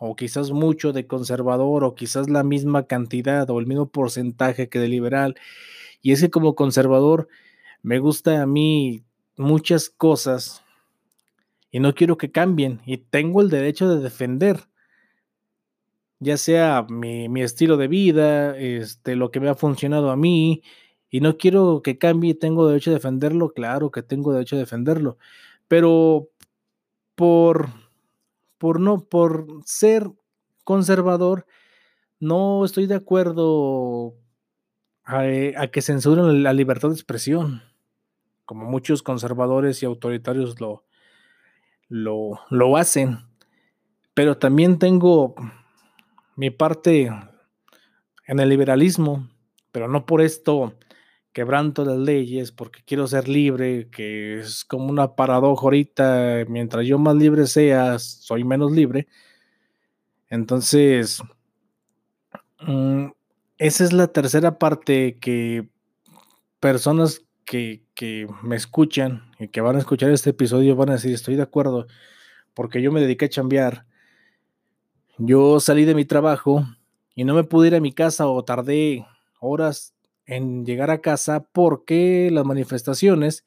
o 0.00 0.16
quizás 0.16 0.50
mucho 0.50 0.94
de 0.94 1.06
conservador, 1.06 1.84
o 1.84 1.94
quizás 1.94 2.30
la 2.30 2.42
misma 2.42 2.86
cantidad 2.86 3.50
o 3.50 3.60
el 3.60 3.66
mismo 3.66 3.90
porcentaje 3.90 4.70
que 4.70 4.78
de 4.78 4.88
liberal. 4.88 5.36
Y 6.00 6.12
es 6.12 6.22
que 6.22 6.30
como 6.30 6.54
conservador 6.54 7.28
me 7.82 7.98
gusta 7.98 8.42
a 8.42 8.46
mí 8.46 9.04
muchas 9.36 9.90
cosas 9.90 10.62
y 11.70 11.80
no 11.80 11.94
quiero 11.94 12.16
que 12.16 12.30
cambien 12.30 12.80
y 12.86 12.98
tengo 12.98 13.42
el 13.42 13.50
derecho 13.50 13.88
de 13.88 14.02
defender 14.02 14.68
ya 16.18 16.36
sea 16.36 16.86
mi, 16.88 17.42
estilo 17.42 17.76
de 17.76 17.88
vida, 17.88 18.56
este, 18.56 19.16
lo 19.16 19.30
que 19.30 19.40
me 19.40 19.48
ha 19.48 19.54
funcionado 19.54 20.10
a 20.10 20.16
mí, 20.16 20.62
y 21.10 21.20
no 21.20 21.36
quiero 21.36 21.82
que 21.82 21.98
cambie, 21.98 22.34
tengo 22.34 22.66
derecho 22.68 22.90
a 22.90 22.94
defenderlo, 22.94 23.52
claro 23.52 23.90
que 23.90 24.02
tengo 24.02 24.32
derecho 24.32 24.56
a 24.56 24.60
defenderlo, 24.60 25.18
pero 25.68 26.28
por, 27.14 27.68
por 28.58 28.80
no, 28.80 29.04
por 29.04 29.46
ser 29.64 30.10
conservador, 30.64 31.46
no 32.20 32.64
estoy 32.64 32.86
de 32.86 32.96
acuerdo 32.96 34.14
a, 35.06 35.22
a 35.56 35.68
que 35.68 35.82
censuren 35.82 36.42
la 36.42 36.52
libertad 36.52 36.88
de 36.88 36.94
expresión 36.94 37.62
como 38.46 38.64
muchos 38.64 39.02
conservadores 39.02 39.82
y 39.82 39.86
autoritarios 39.86 40.60
lo, 40.60 40.84
lo, 41.88 42.40
lo 42.48 42.76
hacen. 42.76 43.18
Pero 44.14 44.38
también 44.38 44.78
tengo 44.78 45.34
mi 46.36 46.50
parte 46.50 47.10
en 48.26 48.40
el 48.40 48.48
liberalismo, 48.48 49.28
pero 49.72 49.88
no 49.88 50.06
por 50.06 50.22
esto 50.22 50.74
quebranto 51.32 51.84
las 51.84 51.98
leyes, 51.98 52.50
porque 52.50 52.82
quiero 52.86 53.06
ser 53.06 53.28
libre, 53.28 53.90
que 53.90 54.38
es 54.38 54.64
como 54.64 54.86
una 54.86 55.16
paradoja 55.16 55.64
ahorita, 55.64 56.44
mientras 56.48 56.86
yo 56.86 56.98
más 56.98 57.16
libre 57.16 57.46
sea, 57.46 57.98
soy 57.98 58.42
menos 58.42 58.72
libre. 58.72 59.06
Entonces, 60.30 61.22
mm, 62.60 63.08
esa 63.58 63.84
es 63.84 63.92
la 63.92 64.08
tercera 64.08 64.58
parte 64.58 65.18
que 65.18 65.68
personas 66.60 67.22
que, 67.44 67.82
me 68.42 68.56
escuchan 68.56 69.30
y 69.38 69.48
que 69.48 69.60
van 69.60 69.76
a 69.76 69.78
escuchar 69.78 70.10
este 70.10 70.30
episodio 70.30 70.76
van 70.76 70.90
a 70.90 70.94
decir, 70.94 71.14
estoy 71.14 71.36
de 71.36 71.42
acuerdo, 71.42 71.86
porque 72.52 72.82
yo 72.82 72.92
me 72.92 73.00
dediqué 73.00 73.26
a 73.26 73.30
chambear. 73.30 73.86
Yo 75.18 75.60
salí 75.60 75.84
de 75.84 75.94
mi 75.94 76.04
trabajo 76.04 76.66
y 77.14 77.24
no 77.24 77.34
me 77.34 77.44
pude 77.44 77.68
ir 77.68 77.74
a 77.74 77.80
mi 77.80 77.92
casa 77.92 78.26
o 78.26 78.44
tardé 78.44 79.06
horas 79.40 79.94
en 80.26 80.66
llegar 80.66 80.90
a 80.90 81.00
casa 81.00 81.48
porque 81.52 82.28
las 82.32 82.44
manifestaciones 82.44 83.46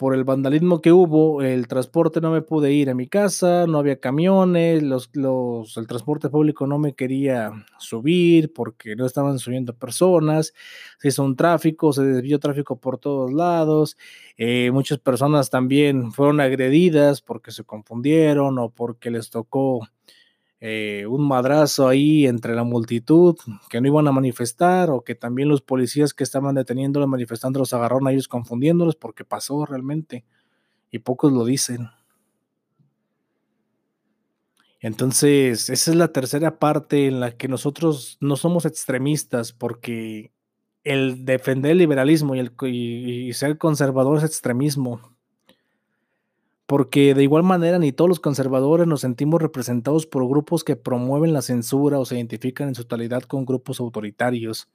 por 0.00 0.14
el 0.14 0.24
vandalismo 0.24 0.80
que 0.80 0.92
hubo, 0.92 1.42
el 1.42 1.68
transporte 1.68 2.22
no 2.22 2.30
me 2.30 2.40
pude 2.40 2.72
ir 2.72 2.88
a 2.88 2.94
mi 2.94 3.06
casa, 3.06 3.66
no 3.66 3.76
había 3.76 4.00
camiones, 4.00 4.82
el 4.82 5.86
transporte 5.86 6.30
público 6.30 6.66
no 6.66 6.78
me 6.78 6.94
quería 6.94 7.66
subir 7.78 8.50
porque 8.54 8.96
no 8.96 9.04
estaban 9.04 9.38
subiendo 9.38 9.76
personas, 9.76 10.54
se 10.98 11.08
hizo 11.08 11.22
un 11.22 11.36
tráfico, 11.36 11.92
se 11.92 12.02
desvió 12.02 12.38
tráfico 12.38 12.76
por 12.80 12.96
todos 12.96 13.30
lados, 13.30 13.98
eh, 14.38 14.70
muchas 14.72 14.98
personas 15.00 15.50
también 15.50 16.12
fueron 16.12 16.40
agredidas 16.40 17.20
porque 17.20 17.50
se 17.50 17.64
confundieron 17.64 18.58
o 18.58 18.70
porque 18.70 19.10
les 19.10 19.28
tocó 19.28 19.86
eh, 20.62 21.06
un 21.06 21.26
madrazo 21.26 21.88
ahí 21.88 22.26
entre 22.26 22.54
la 22.54 22.64
multitud 22.64 23.34
que 23.70 23.80
no 23.80 23.86
iban 23.86 24.06
a 24.08 24.12
manifestar 24.12 24.90
o 24.90 25.02
que 25.02 25.14
también 25.14 25.48
los 25.48 25.62
policías 25.62 26.12
que 26.12 26.22
estaban 26.22 26.54
deteniendo 26.54 27.00
los 27.00 27.08
los 27.54 27.72
agarraron 27.72 28.06
a 28.06 28.12
ellos 28.12 28.28
confundiéndolos 28.28 28.94
porque 28.94 29.24
pasó 29.24 29.64
realmente 29.64 30.24
y 30.90 30.98
pocos 30.98 31.32
lo 31.32 31.46
dicen. 31.46 31.88
Entonces, 34.80 35.70
esa 35.70 35.90
es 35.90 35.96
la 35.96 36.12
tercera 36.12 36.58
parte 36.58 37.06
en 37.06 37.20
la 37.20 37.32
que 37.32 37.48
nosotros 37.48 38.18
no 38.20 38.36
somos 38.36 38.66
extremistas 38.66 39.52
porque 39.52 40.32
el 40.84 41.24
defender 41.24 41.72
el 41.72 41.78
liberalismo 41.78 42.34
y, 42.34 42.38
el, 42.38 42.52
y 42.62 43.32
ser 43.32 43.56
conservador 43.58 44.18
es 44.18 44.24
extremismo 44.24 45.09
porque 46.70 47.14
de 47.14 47.24
igual 47.24 47.42
manera 47.42 47.80
ni 47.80 47.90
todos 47.90 48.08
los 48.08 48.20
conservadores 48.20 48.86
nos 48.86 49.00
sentimos 49.00 49.42
representados 49.42 50.06
por 50.06 50.28
grupos 50.28 50.62
que 50.62 50.76
promueven 50.76 51.32
la 51.32 51.42
censura 51.42 51.98
o 51.98 52.04
se 52.04 52.14
identifican 52.14 52.68
en 52.68 52.76
su 52.76 52.84
totalidad 52.84 53.24
con 53.24 53.44
grupos 53.44 53.80
autoritarios. 53.80 54.68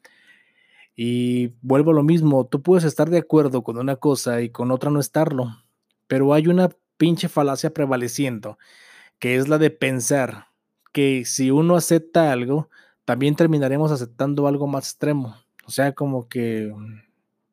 Y 0.93 1.53
vuelvo 1.62 1.91
a 1.91 1.93
lo 1.93 2.03
mismo, 2.03 2.47
tú 2.47 2.62
puedes 2.62 2.84
estar 2.84 3.10
de 3.10 3.19
acuerdo 3.19 3.63
con 3.63 3.77
una 3.77 3.95
cosa 3.95 4.41
y 4.41 4.49
con 4.49 4.71
otra 4.71 4.91
no 4.91 4.99
estarlo, 4.99 5.63
pero 6.05 6.34
hay 6.34 6.49
una 6.49 6.67
pinche 6.97 7.29
falacia 7.29 7.73
prevaleciendo, 7.73 8.58
que 9.17 9.38
es 9.38 9.47
la 9.47 9.58
de 9.58 9.69
pensar 9.69 10.47
que 10.91 11.23
si 11.23 11.49
uno 11.49 11.77
acepta 11.77 12.34
algo, 12.34 12.69
también 13.05 13.38
terminaremos 13.38 13.93
aceptando 13.93 14.47
algo 14.47 14.67
más 14.67 14.89
extremo. 14.89 15.38
O 15.65 15.71
sea, 15.71 15.93
como 15.93 16.27
que 16.27 16.73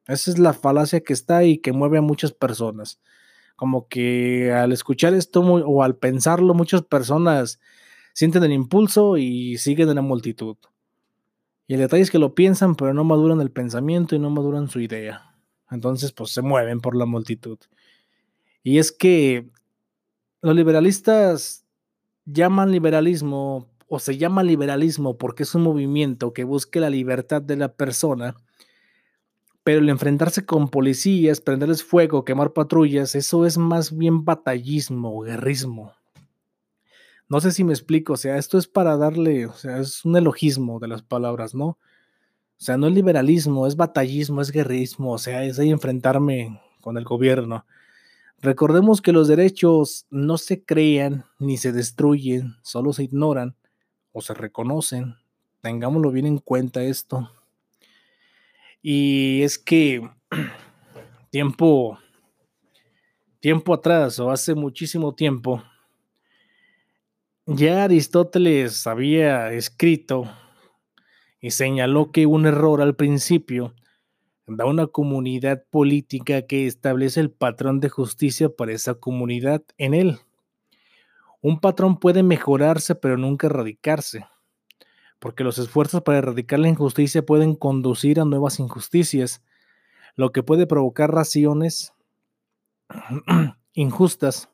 esa 0.08 0.32
es 0.32 0.40
la 0.40 0.52
falacia 0.52 0.98
que 0.98 1.12
está 1.12 1.44
y 1.44 1.58
que 1.58 1.70
mueve 1.70 1.98
a 1.98 2.02
muchas 2.02 2.32
personas. 2.32 2.98
Como 3.56 3.88
que 3.88 4.52
al 4.52 4.72
escuchar 4.72 5.14
esto 5.14 5.40
o 5.40 5.82
al 5.82 5.96
pensarlo, 5.96 6.54
muchas 6.54 6.82
personas 6.82 7.60
sienten 8.12 8.44
el 8.44 8.52
impulso 8.52 9.16
y 9.16 9.58
siguen 9.58 9.88
en 9.88 9.96
la 9.96 10.02
multitud. 10.02 10.56
Y 11.66 11.74
el 11.74 11.80
detalle 11.80 12.02
es 12.02 12.10
que 12.10 12.18
lo 12.18 12.34
piensan, 12.34 12.74
pero 12.74 12.92
no 12.92 13.04
maduran 13.04 13.40
el 13.40 13.50
pensamiento 13.50 14.14
y 14.14 14.18
no 14.18 14.30
maduran 14.30 14.68
su 14.68 14.80
idea. 14.80 15.36
Entonces, 15.70 16.12
pues 16.12 16.30
se 16.30 16.42
mueven 16.42 16.80
por 16.80 16.96
la 16.96 17.06
multitud. 17.06 17.58
Y 18.62 18.78
es 18.78 18.92
que 18.92 19.48
los 20.42 20.54
liberalistas 20.54 21.64
llaman 22.24 22.72
liberalismo 22.72 23.68
o 23.88 23.98
se 23.98 24.16
llama 24.16 24.42
liberalismo 24.42 25.18
porque 25.18 25.42
es 25.42 25.54
un 25.54 25.62
movimiento 25.62 26.32
que 26.32 26.44
busque 26.44 26.80
la 26.80 26.90
libertad 26.90 27.42
de 27.42 27.56
la 27.56 27.74
persona, 27.74 28.36
pero 29.64 29.80
el 29.80 29.88
enfrentarse 29.88 30.44
con 30.44 30.68
policías, 30.68 31.40
prenderles 31.40 31.84
fuego, 31.84 32.24
quemar 32.24 32.52
patrullas, 32.52 33.14
eso 33.14 33.46
es 33.46 33.58
más 33.58 33.96
bien 33.96 34.24
batallismo, 34.24 35.20
guerrismo. 35.20 35.92
No 37.28 37.40
sé 37.40 37.52
si 37.52 37.64
me 37.64 37.72
explico, 37.72 38.14
o 38.14 38.16
sea, 38.16 38.36
esto 38.36 38.58
es 38.58 38.66
para 38.66 38.96
darle, 38.96 39.46
o 39.46 39.54
sea, 39.54 39.78
es 39.78 40.04
un 40.04 40.16
elogismo 40.16 40.80
de 40.80 40.88
las 40.88 41.02
palabras, 41.02 41.54
¿no? 41.54 41.66
O 41.66 42.64
sea, 42.64 42.76
no 42.76 42.86
es 42.86 42.94
liberalismo, 42.94 43.66
es 43.66 43.76
batallismo, 43.76 44.40
es 44.40 44.50
guerrismo, 44.50 45.12
o 45.12 45.18
sea, 45.18 45.44
es 45.44 45.58
ahí 45.58 45.70
enfrentarme 45.70 46.60
con 46.80 46.98
el 46.98 47.04
gobierno. 47.04 47.64
Recordemos 48.40 49.00
que 49.00 49.12
los 49.12 49.28
derechos 49.28 50.06
no 50.10 50.36
se 50.36 50.64
crean 50.64 51.24
ni 51.38 51.56
se 51.56 51.72
destruyen, 51.72 52.56
solo 52.62 52.92
se 52.92 53.04
ignoran 53.04 53.56
o 54.12 54.20
se 54.20 54.34
reconocen. 54.34 55.14
Tengámoslo 55.60 56.10
bien 56.10 56.26
en 56.26 56.38
cuenta 56.38 56.82
esto. 56.82 57.30
Y 58.82 59.42
es 59.42 59.58
que 59.58 60.10
tiempo, 61.30 61.98
tiempo 63.38 63.74
atrás 63.74 64.18
o 64.18 64.30
hace 64.30 64.56
muchísimo 64.56 65.14
tiempo, 65.14 65.62
ya 67.46 67.84
Aristóteles 67.84 68.86
había 68.86 69.52
escrito 69.52 70.30
y 71.40 71.52
señaló 71.52 72.10
que 72.10 72.26
un 72.26 72.46
error 72.46 72.80
al 72.80 72.96
principio 72.96 73.74
da 74.46 74.64
una 74.64 74.88
comunidad 74.88 75.64
política 75.70 76.42
que 76.42 76.66
establece 76.66 77.20
el 77.20 77.30
patrón 77.30 77.80
de 77.80 77.88
justicia 77.88 78.48
para 78.48 78.72
esa 78.72 78.94
comunidad 78.94 79.62
en 79.78 79.94
él. 79.94 80.18
Un 81.40 81.60
patrón 81.60 81.98
puede 81.98 82.22
mejorarse 82.22 82.94
pero 82.94 83.16
nunca 83.16 83.46
erradicarse, 83.46 84.26
porque 85.22 85.44
los 85.44 85.56
esfuerzos 85.58 86.02
para 86.02 86.18
erradicar 86.18 86.58
la 86.58 86.68
injusticia 86.68 87.24
pueden 87.24 87.54
conducir 87.54 88.18
a 88.18 88.24
nuevas 88.24 88.58
injusticias, 88.58 89.40
lo 90.16 90.32
que 90.32 90.42
puede 90.42 90.66
provocar 90.66 91.12
raciones 91.12 91.92
injustas 93.72 94.50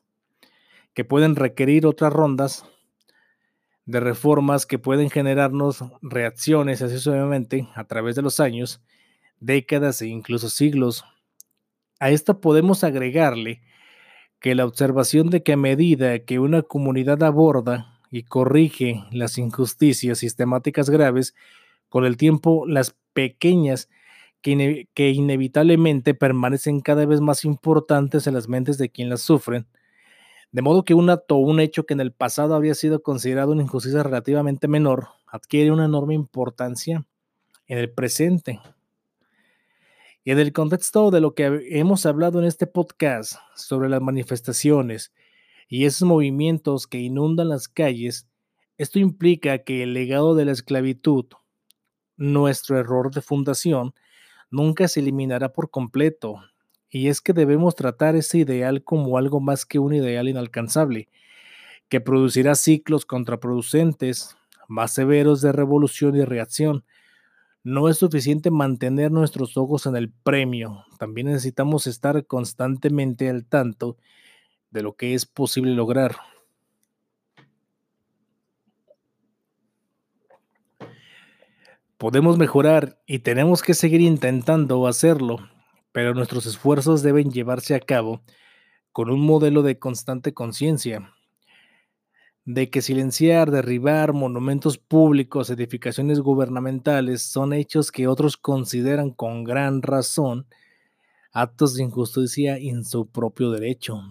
que 0.93 1.03
pueden 1.03 1.35
requerir 1.35 1.87
otras 1.87 2.13
rondas 2.13 2.65
de 3.85 3.99
reformas 3.99 4.67
que 4.67 4.77
pueden 4.77 5.09
generarnos 5.09 5.83
reacciones 6.03 6.83
así 6.83 6.99
suavemente 6.99 7.67
a 7.73 7.85
través 7.85 8.15
de 8.15 8.21
los 8.21 8.39
años 8.39 8.79
décadas 9.39 10.03
e 10.03 10.07
incluso 10.07 10.49
siglos. 10.49 11.03
A 11.99 12.11
esto 12.11 12.41
podemos 12.41 12.83
agregarle 12.83 13.63
que 14.39 14.53
la 14.53 14.65
observación 14.67 15.31
de 15.31 15.41
que 15.41 15.53
a 15.53 15.57
medida 15.57 16.19
que 16.19 16.37
una 16.37 16.61
comunidad 16.61 17.23
aborda 17.23 17.98
y 18.11 18.23
corrige 18.23 19.03
las 19.11 19.37
injusticias 19.37 20.19
sistemáticas 20.19 20.89
graves, 20.89 21.35
con 21.89 22.05
el 22.05 22.17
tiempo 22.17 22.65
las 22.67 22.95
pequeñas 23.13 23.89
que, 24.41 24.87
que, 24.93 25.09
inevitablemente 25.09 26.13
permanecen 26.13 26.79
cada 26.79 27.05
vez 27.05 27.21
más 27.21 27.43
importantes 27.45 28.25
en 28.27 28.33
las 28.33 28.47
mentes 28.47 28.77
de 28.77 28.89
quien 28.89 29.09
las 29.09 29.21
sufren, 29.21 29.67
de 30.51 30.61
modo 30.61 30.85
que 30.85 30.93
un 30.93 31.09
acto 31.09 31.35
o 31.35 31.39
un 31.39 31.59
hecho 31.59 31.85
que 31.85 31.93
en 31.93 31.99
el 31.99 32.11
pasado 32.11 32.55
había 32.55 32.73
sido 32.73 33.03
considerado 33.03 33.51
una 33.51 33.63
injusticia 33.63 34.01
relativamente 34.01 34.67
menor, 34.67 35.09
adquiere 35.27 35.71
una 35.71 35.85
enorme 35.85 36.15
importancia 36.15 37.05
en 37.67 37.77
el 37.77 37.91
presente. 37.91 38.59
Y 40.23 40.31
en 40.31 40.39
el 40.39 40.51
contexto 40.51 41.11
de 41.11 41.21
lo 41.21 41.33
que 41.33 41.67
hemos 41.69 42.05
hablado 42.05 42.39
en 42.39 42.45
este 42.45 42.67
podcast 42.67 43.35
sobre 43.55 43.89
las 43.89 44.01
manifestaciones 44.01 45.13
y 45.69 45.85
esos 45.85 46.07
movimientos 46.07 46.87
que 46.87 46.97
inundan 46.97 47.49
las 47.49 47.67
calles, 47.67 48.27
esto 48.77 48.97
implica 48.97 49.59
que 49.59 49.83
el 49.83 49.93
legado 49.93 50.33
de 50.33 50.45
la 50.45 50.51
esclavitud, 50.51 51.25
nuestro 52.17 52.79
error 52.79 53.13
de 53.13 53.21
fundación, 53.21 53.93
nunca 54.49 54.87
se 54.87 54.99
eliminará 54.99 55.53
por 55.53 55.69
completo. 55.69 56.37
Y 56.89 57.07
es 57.07 57.21
que 57.21 57.33
debemos 57.33 57.75
tratar 57.75 58.15
ese 58.15 58.39
ideal 58.39 58.83
como 58.83 59.19
algo 59.19 59.39
más 59.39 59.63
que 59.65 59.77
un 59.77 59.93
ideal 59.93 60.27
inalcanzable, 60.27 61.07
que 61.87 62.01
producirá 62.01 62.55
ciclos 62.55 63.05
contraproducentes, 63.05 64.35
más 64.67 64.93
severos 64.93 65.41
de 65.41 65.51
revolución 65.51 66.15
y 66.15 66.25
reacción, 66.25 66.83
no 67.63 67.89
es 67.89 67.97
suficiente 67.97 68.49
mantener 68.49 69.11
nuestros 69.11 69.55
ojos 69.57 69.85
en 69.85 69.95
el 69.95 70.09
premio, 70.09 70.85
también 70.97 71.27
necesitamos 71.27 71.85
estar 71.85 72.25
constantemente 72.25 73.29
al 73.29 73.45
tanto 73.45 73.97
de 74.71 74.83
lo 74.83 74.95
que 74.95 75.13
es 75.13 75.25
posible 75.25 75.71
lograr. 75.71 76.15
Podemos 81.97 82.37
mejorar 82.37 83.01
y 83.05 83.19
tenemos 83.19 83.61
que 83.61 83.73
seguir 83.73 83.99
intentando 83.99 84.87
hacerlo, 84.87 85.37
pero 85.91 86.13
nuestros 86.13 86.45
esfuerzos 86.45 87.03
deben 87.03 87.29
llevarse 87.29 87.75
a 87.75 87.81
cabo 87.81 88.21
con 88.93 89.09
un 89.09 89.19
modelo 89.19 89.63
de 89.63 89.79
constante 89.79 90.33
conciencia, 90.33 91.13
de 92.45 92.69
que 92.69 92.81
silenciar, 92.81 93.51
derribar 93.51 94.13
monumentos 94.13 94.77
públicos, 94.77 95.49
edificaciones 95.49 96.21
gubernamentales 96.21 97.21
son 97.21 97.53
hechos 97.53 97.91
que 97.91 98.07
otros 98.07 98.37
consideran 98.37 99.11
con 99.11 99.43
gran 99.43 99.81
razón 99.81 100.47
actos 101.31 101.75
de 101.75 101.83
injusticia 101.83 102.57
en 102.57 102.85
su 102.85 103.07
propio 103.07 103.51
derecho. 103.51 104.01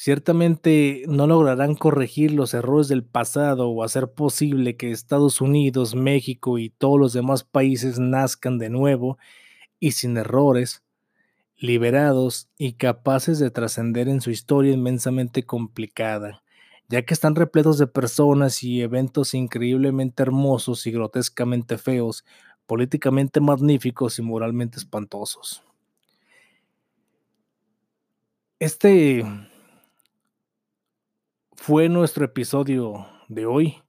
Ciertamente 0.00 1.02
no 1.08 1.26
lograrán 1.26 1.74
corregir 1.74 2.30
los 2.30 2.54
errores 2.54 2.86
del 2.86 3.02
pasado 3.02 3.68
o 3.68 3.82
hacer 3.82 4.12
posible 4.12 4.76
que 4.76 4.92
Estados 4.92 5.40
Unidos, 5.40 5.96
México 5.96 6.56
y 6.58 6.70
todos 6.70 7.00
los 7.00 7.12
demás 7.12 7.42
países 7.42 7.98
nazcan 7.98 8.58
de 8.58 8.70
nuevo 8.70 9.18
y 9.80 9.90
sin 9.90 10.16
errores, 10.16 10.84
liberados 11.56 12.48
y 12.58 12.74
capaces 12.74 13.40
de 13.40 13.50
trascender 13.50 14.08
en 14.08 14.20
su 14.20 14.30
historia 14.30 14.72
inmensamente 14.72 15.44
complicada, 15.44 16.44
ya 16.88 17.02
que 17.02 17.12
están 17.12 17.34
repletos 17.34 17.76
de 17.78 17.88
personas 17.88 18.62
y 18.62 18.82
eventos 18.82 19.34
increíblemente 19.34 20.22
hermosos 20.22 20.86
y 20.86 20.92
grotescamente 20.92 21.76
feos, 21.76 22.24
políticamente 22.66 23.40
magníficos 23.40 24.20
y 24.20 24.22
moralmente 24.22 24.78
espantosos. 24.78 25.64
Este 28.60 29.24
fue 31.58 31.88
nuestro 31.88 32.24
episodio 32.24 33.06
de 33.28 33.46
hoy. 33.46 33.82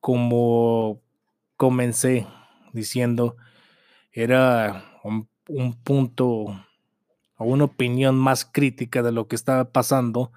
Como 0.00 1.00
comencé 1.56 2.26
diciendo, 2.72 3.36
era 4.12 4.84
un 5.02 5.28
un 5.48 5.72
punto 5.82 6.26
o 6.28 7.44
una 7.44 7.64
opinión 7.64 8.16
más 8.16 8.44
crítica 8.44 9.02
de 9.02 9.12
lo 9.12 9.26
que 9.26 9.36
está 9.36 9.72
pasando, 9.72 10.32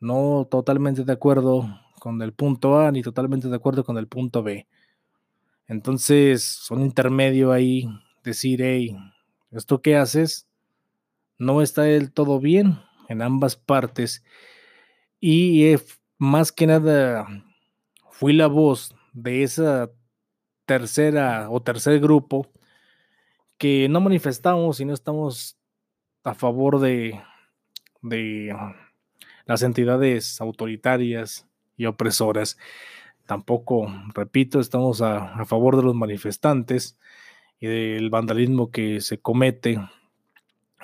no 0.00 0.46
totalmente 0.50 1.04
de 1.04 1.12
acuerdo 1.12 1.80
con 1.98 2.20
el 2.22 2.32
punto 2.32 2.78
A 2.80 2.90
ni 2.90 3.02
totalmente 3.02 3.48
de 3.48 3.56
acuerdo 3.56 3.84
con 3.84 3.96
el 3.98 4.08
punto 4.08 4.42
B. 4.42 4.66
Entonces, 5.66 6.42
son 6.42 6.80
intermedio 6.80 7.52
ahí, 7.52 7.88
decir, 8.24 8.60
hey, 8.62 8.96
esto 9.52 9.80
que 9.80 9.96
haces 9.96 10.48
no 11.38 11.62
está 11.62 11.82
del 11.82 12.12
todo 12.12 12.40
bien 12.40 12.80
en 13.08 13.22
ambas 13.22 13.56
partes. 13.56 14.24
Y 15.20 15.74
más 16.18 16.50
que 16.52 16.66
nada, 16.66 17.26
fui 18.10 18.32
la 18.32 18.46
voz 18.46 18.94
de 19.12 19.42
esa 19.42 19.90
tercera 20.64 21.50
o 21.50 21.60
tercer 21.60 22.00
grupo 22.00 22.50
que 23.58 23.88
no 23.88 24.00
manifestamos 24.00 24.80
y 24.80 24.84
no 24.84 24.94
estamos 24.94 25.58
a 26.24 26.34
favor 26.34 26.80
de, 26.80 27.20
de 28.02 28.54
las 29.44 29.62
entidades 29.62 30.40
autoritarias 30.40 31.46
y 31.76 31.86
opresoras. 31.86 32.56
Tampoco, 33.26 33.92
repito, 34.14 34.60
estamos 34.60 35.02
a, 35.02 35.44
favor 35.44 35.76
de 35.76 35.82
los 35.82 35.94
manifestantes 35.94 36.98
y 37.58 37.66
del 37.66 38.10
vandalismo 38.10 38.70
que 38.70 39.00
se 39.00 39.20
comete 39.20 39.78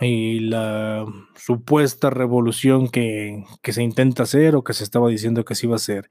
y 0.00 0.40
la 0.40 1.06
supuesta 1.36 2.10
revolución 2.10 2.88
que, 2.88 3.44
que, 3.62 3.72
se 3.72 3.82
intenta 3.82 4.24
hacer 4.24 4.56
o 4.56 4.64
que 4.64 4.74
se 4.74 4.84
estaba 4.84 5.08
diciendo 5.08 5.44
que 5.44 5.54
se 5.54 5.66
iba 5.66 5.74
a 5.74 5.76
hacer. 5.76 6.10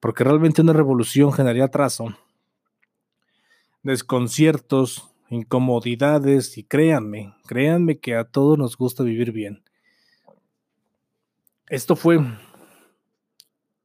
Porque 0.00 0.24
realmente 0.24 0.62
una 0.62 0.74
revolución 0.74 1.32
generaría 1.32 1.64
atraso, 1.64 2.14
desconciertos 3.82 5.16
incomodidades 5.28 6.56
y 6.58 6.64
créanme, 6.64 7.34
créanme 7.46 7.98
que 7.98 8.14
a 8.14 8.24
todos 8.24 8.58
nos 8.58 8.76
gusta 8.76 9.02
vivir 9.02 9.32
bien. 9.32 9.62
Esto 11.68 11.96
fue 11.96 12.20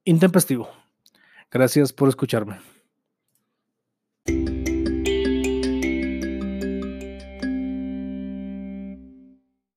intempestivo. 0.04 0.70
Gracias 1.50 1.92
por 1.92 2.08
escucharme. 2.08 2.71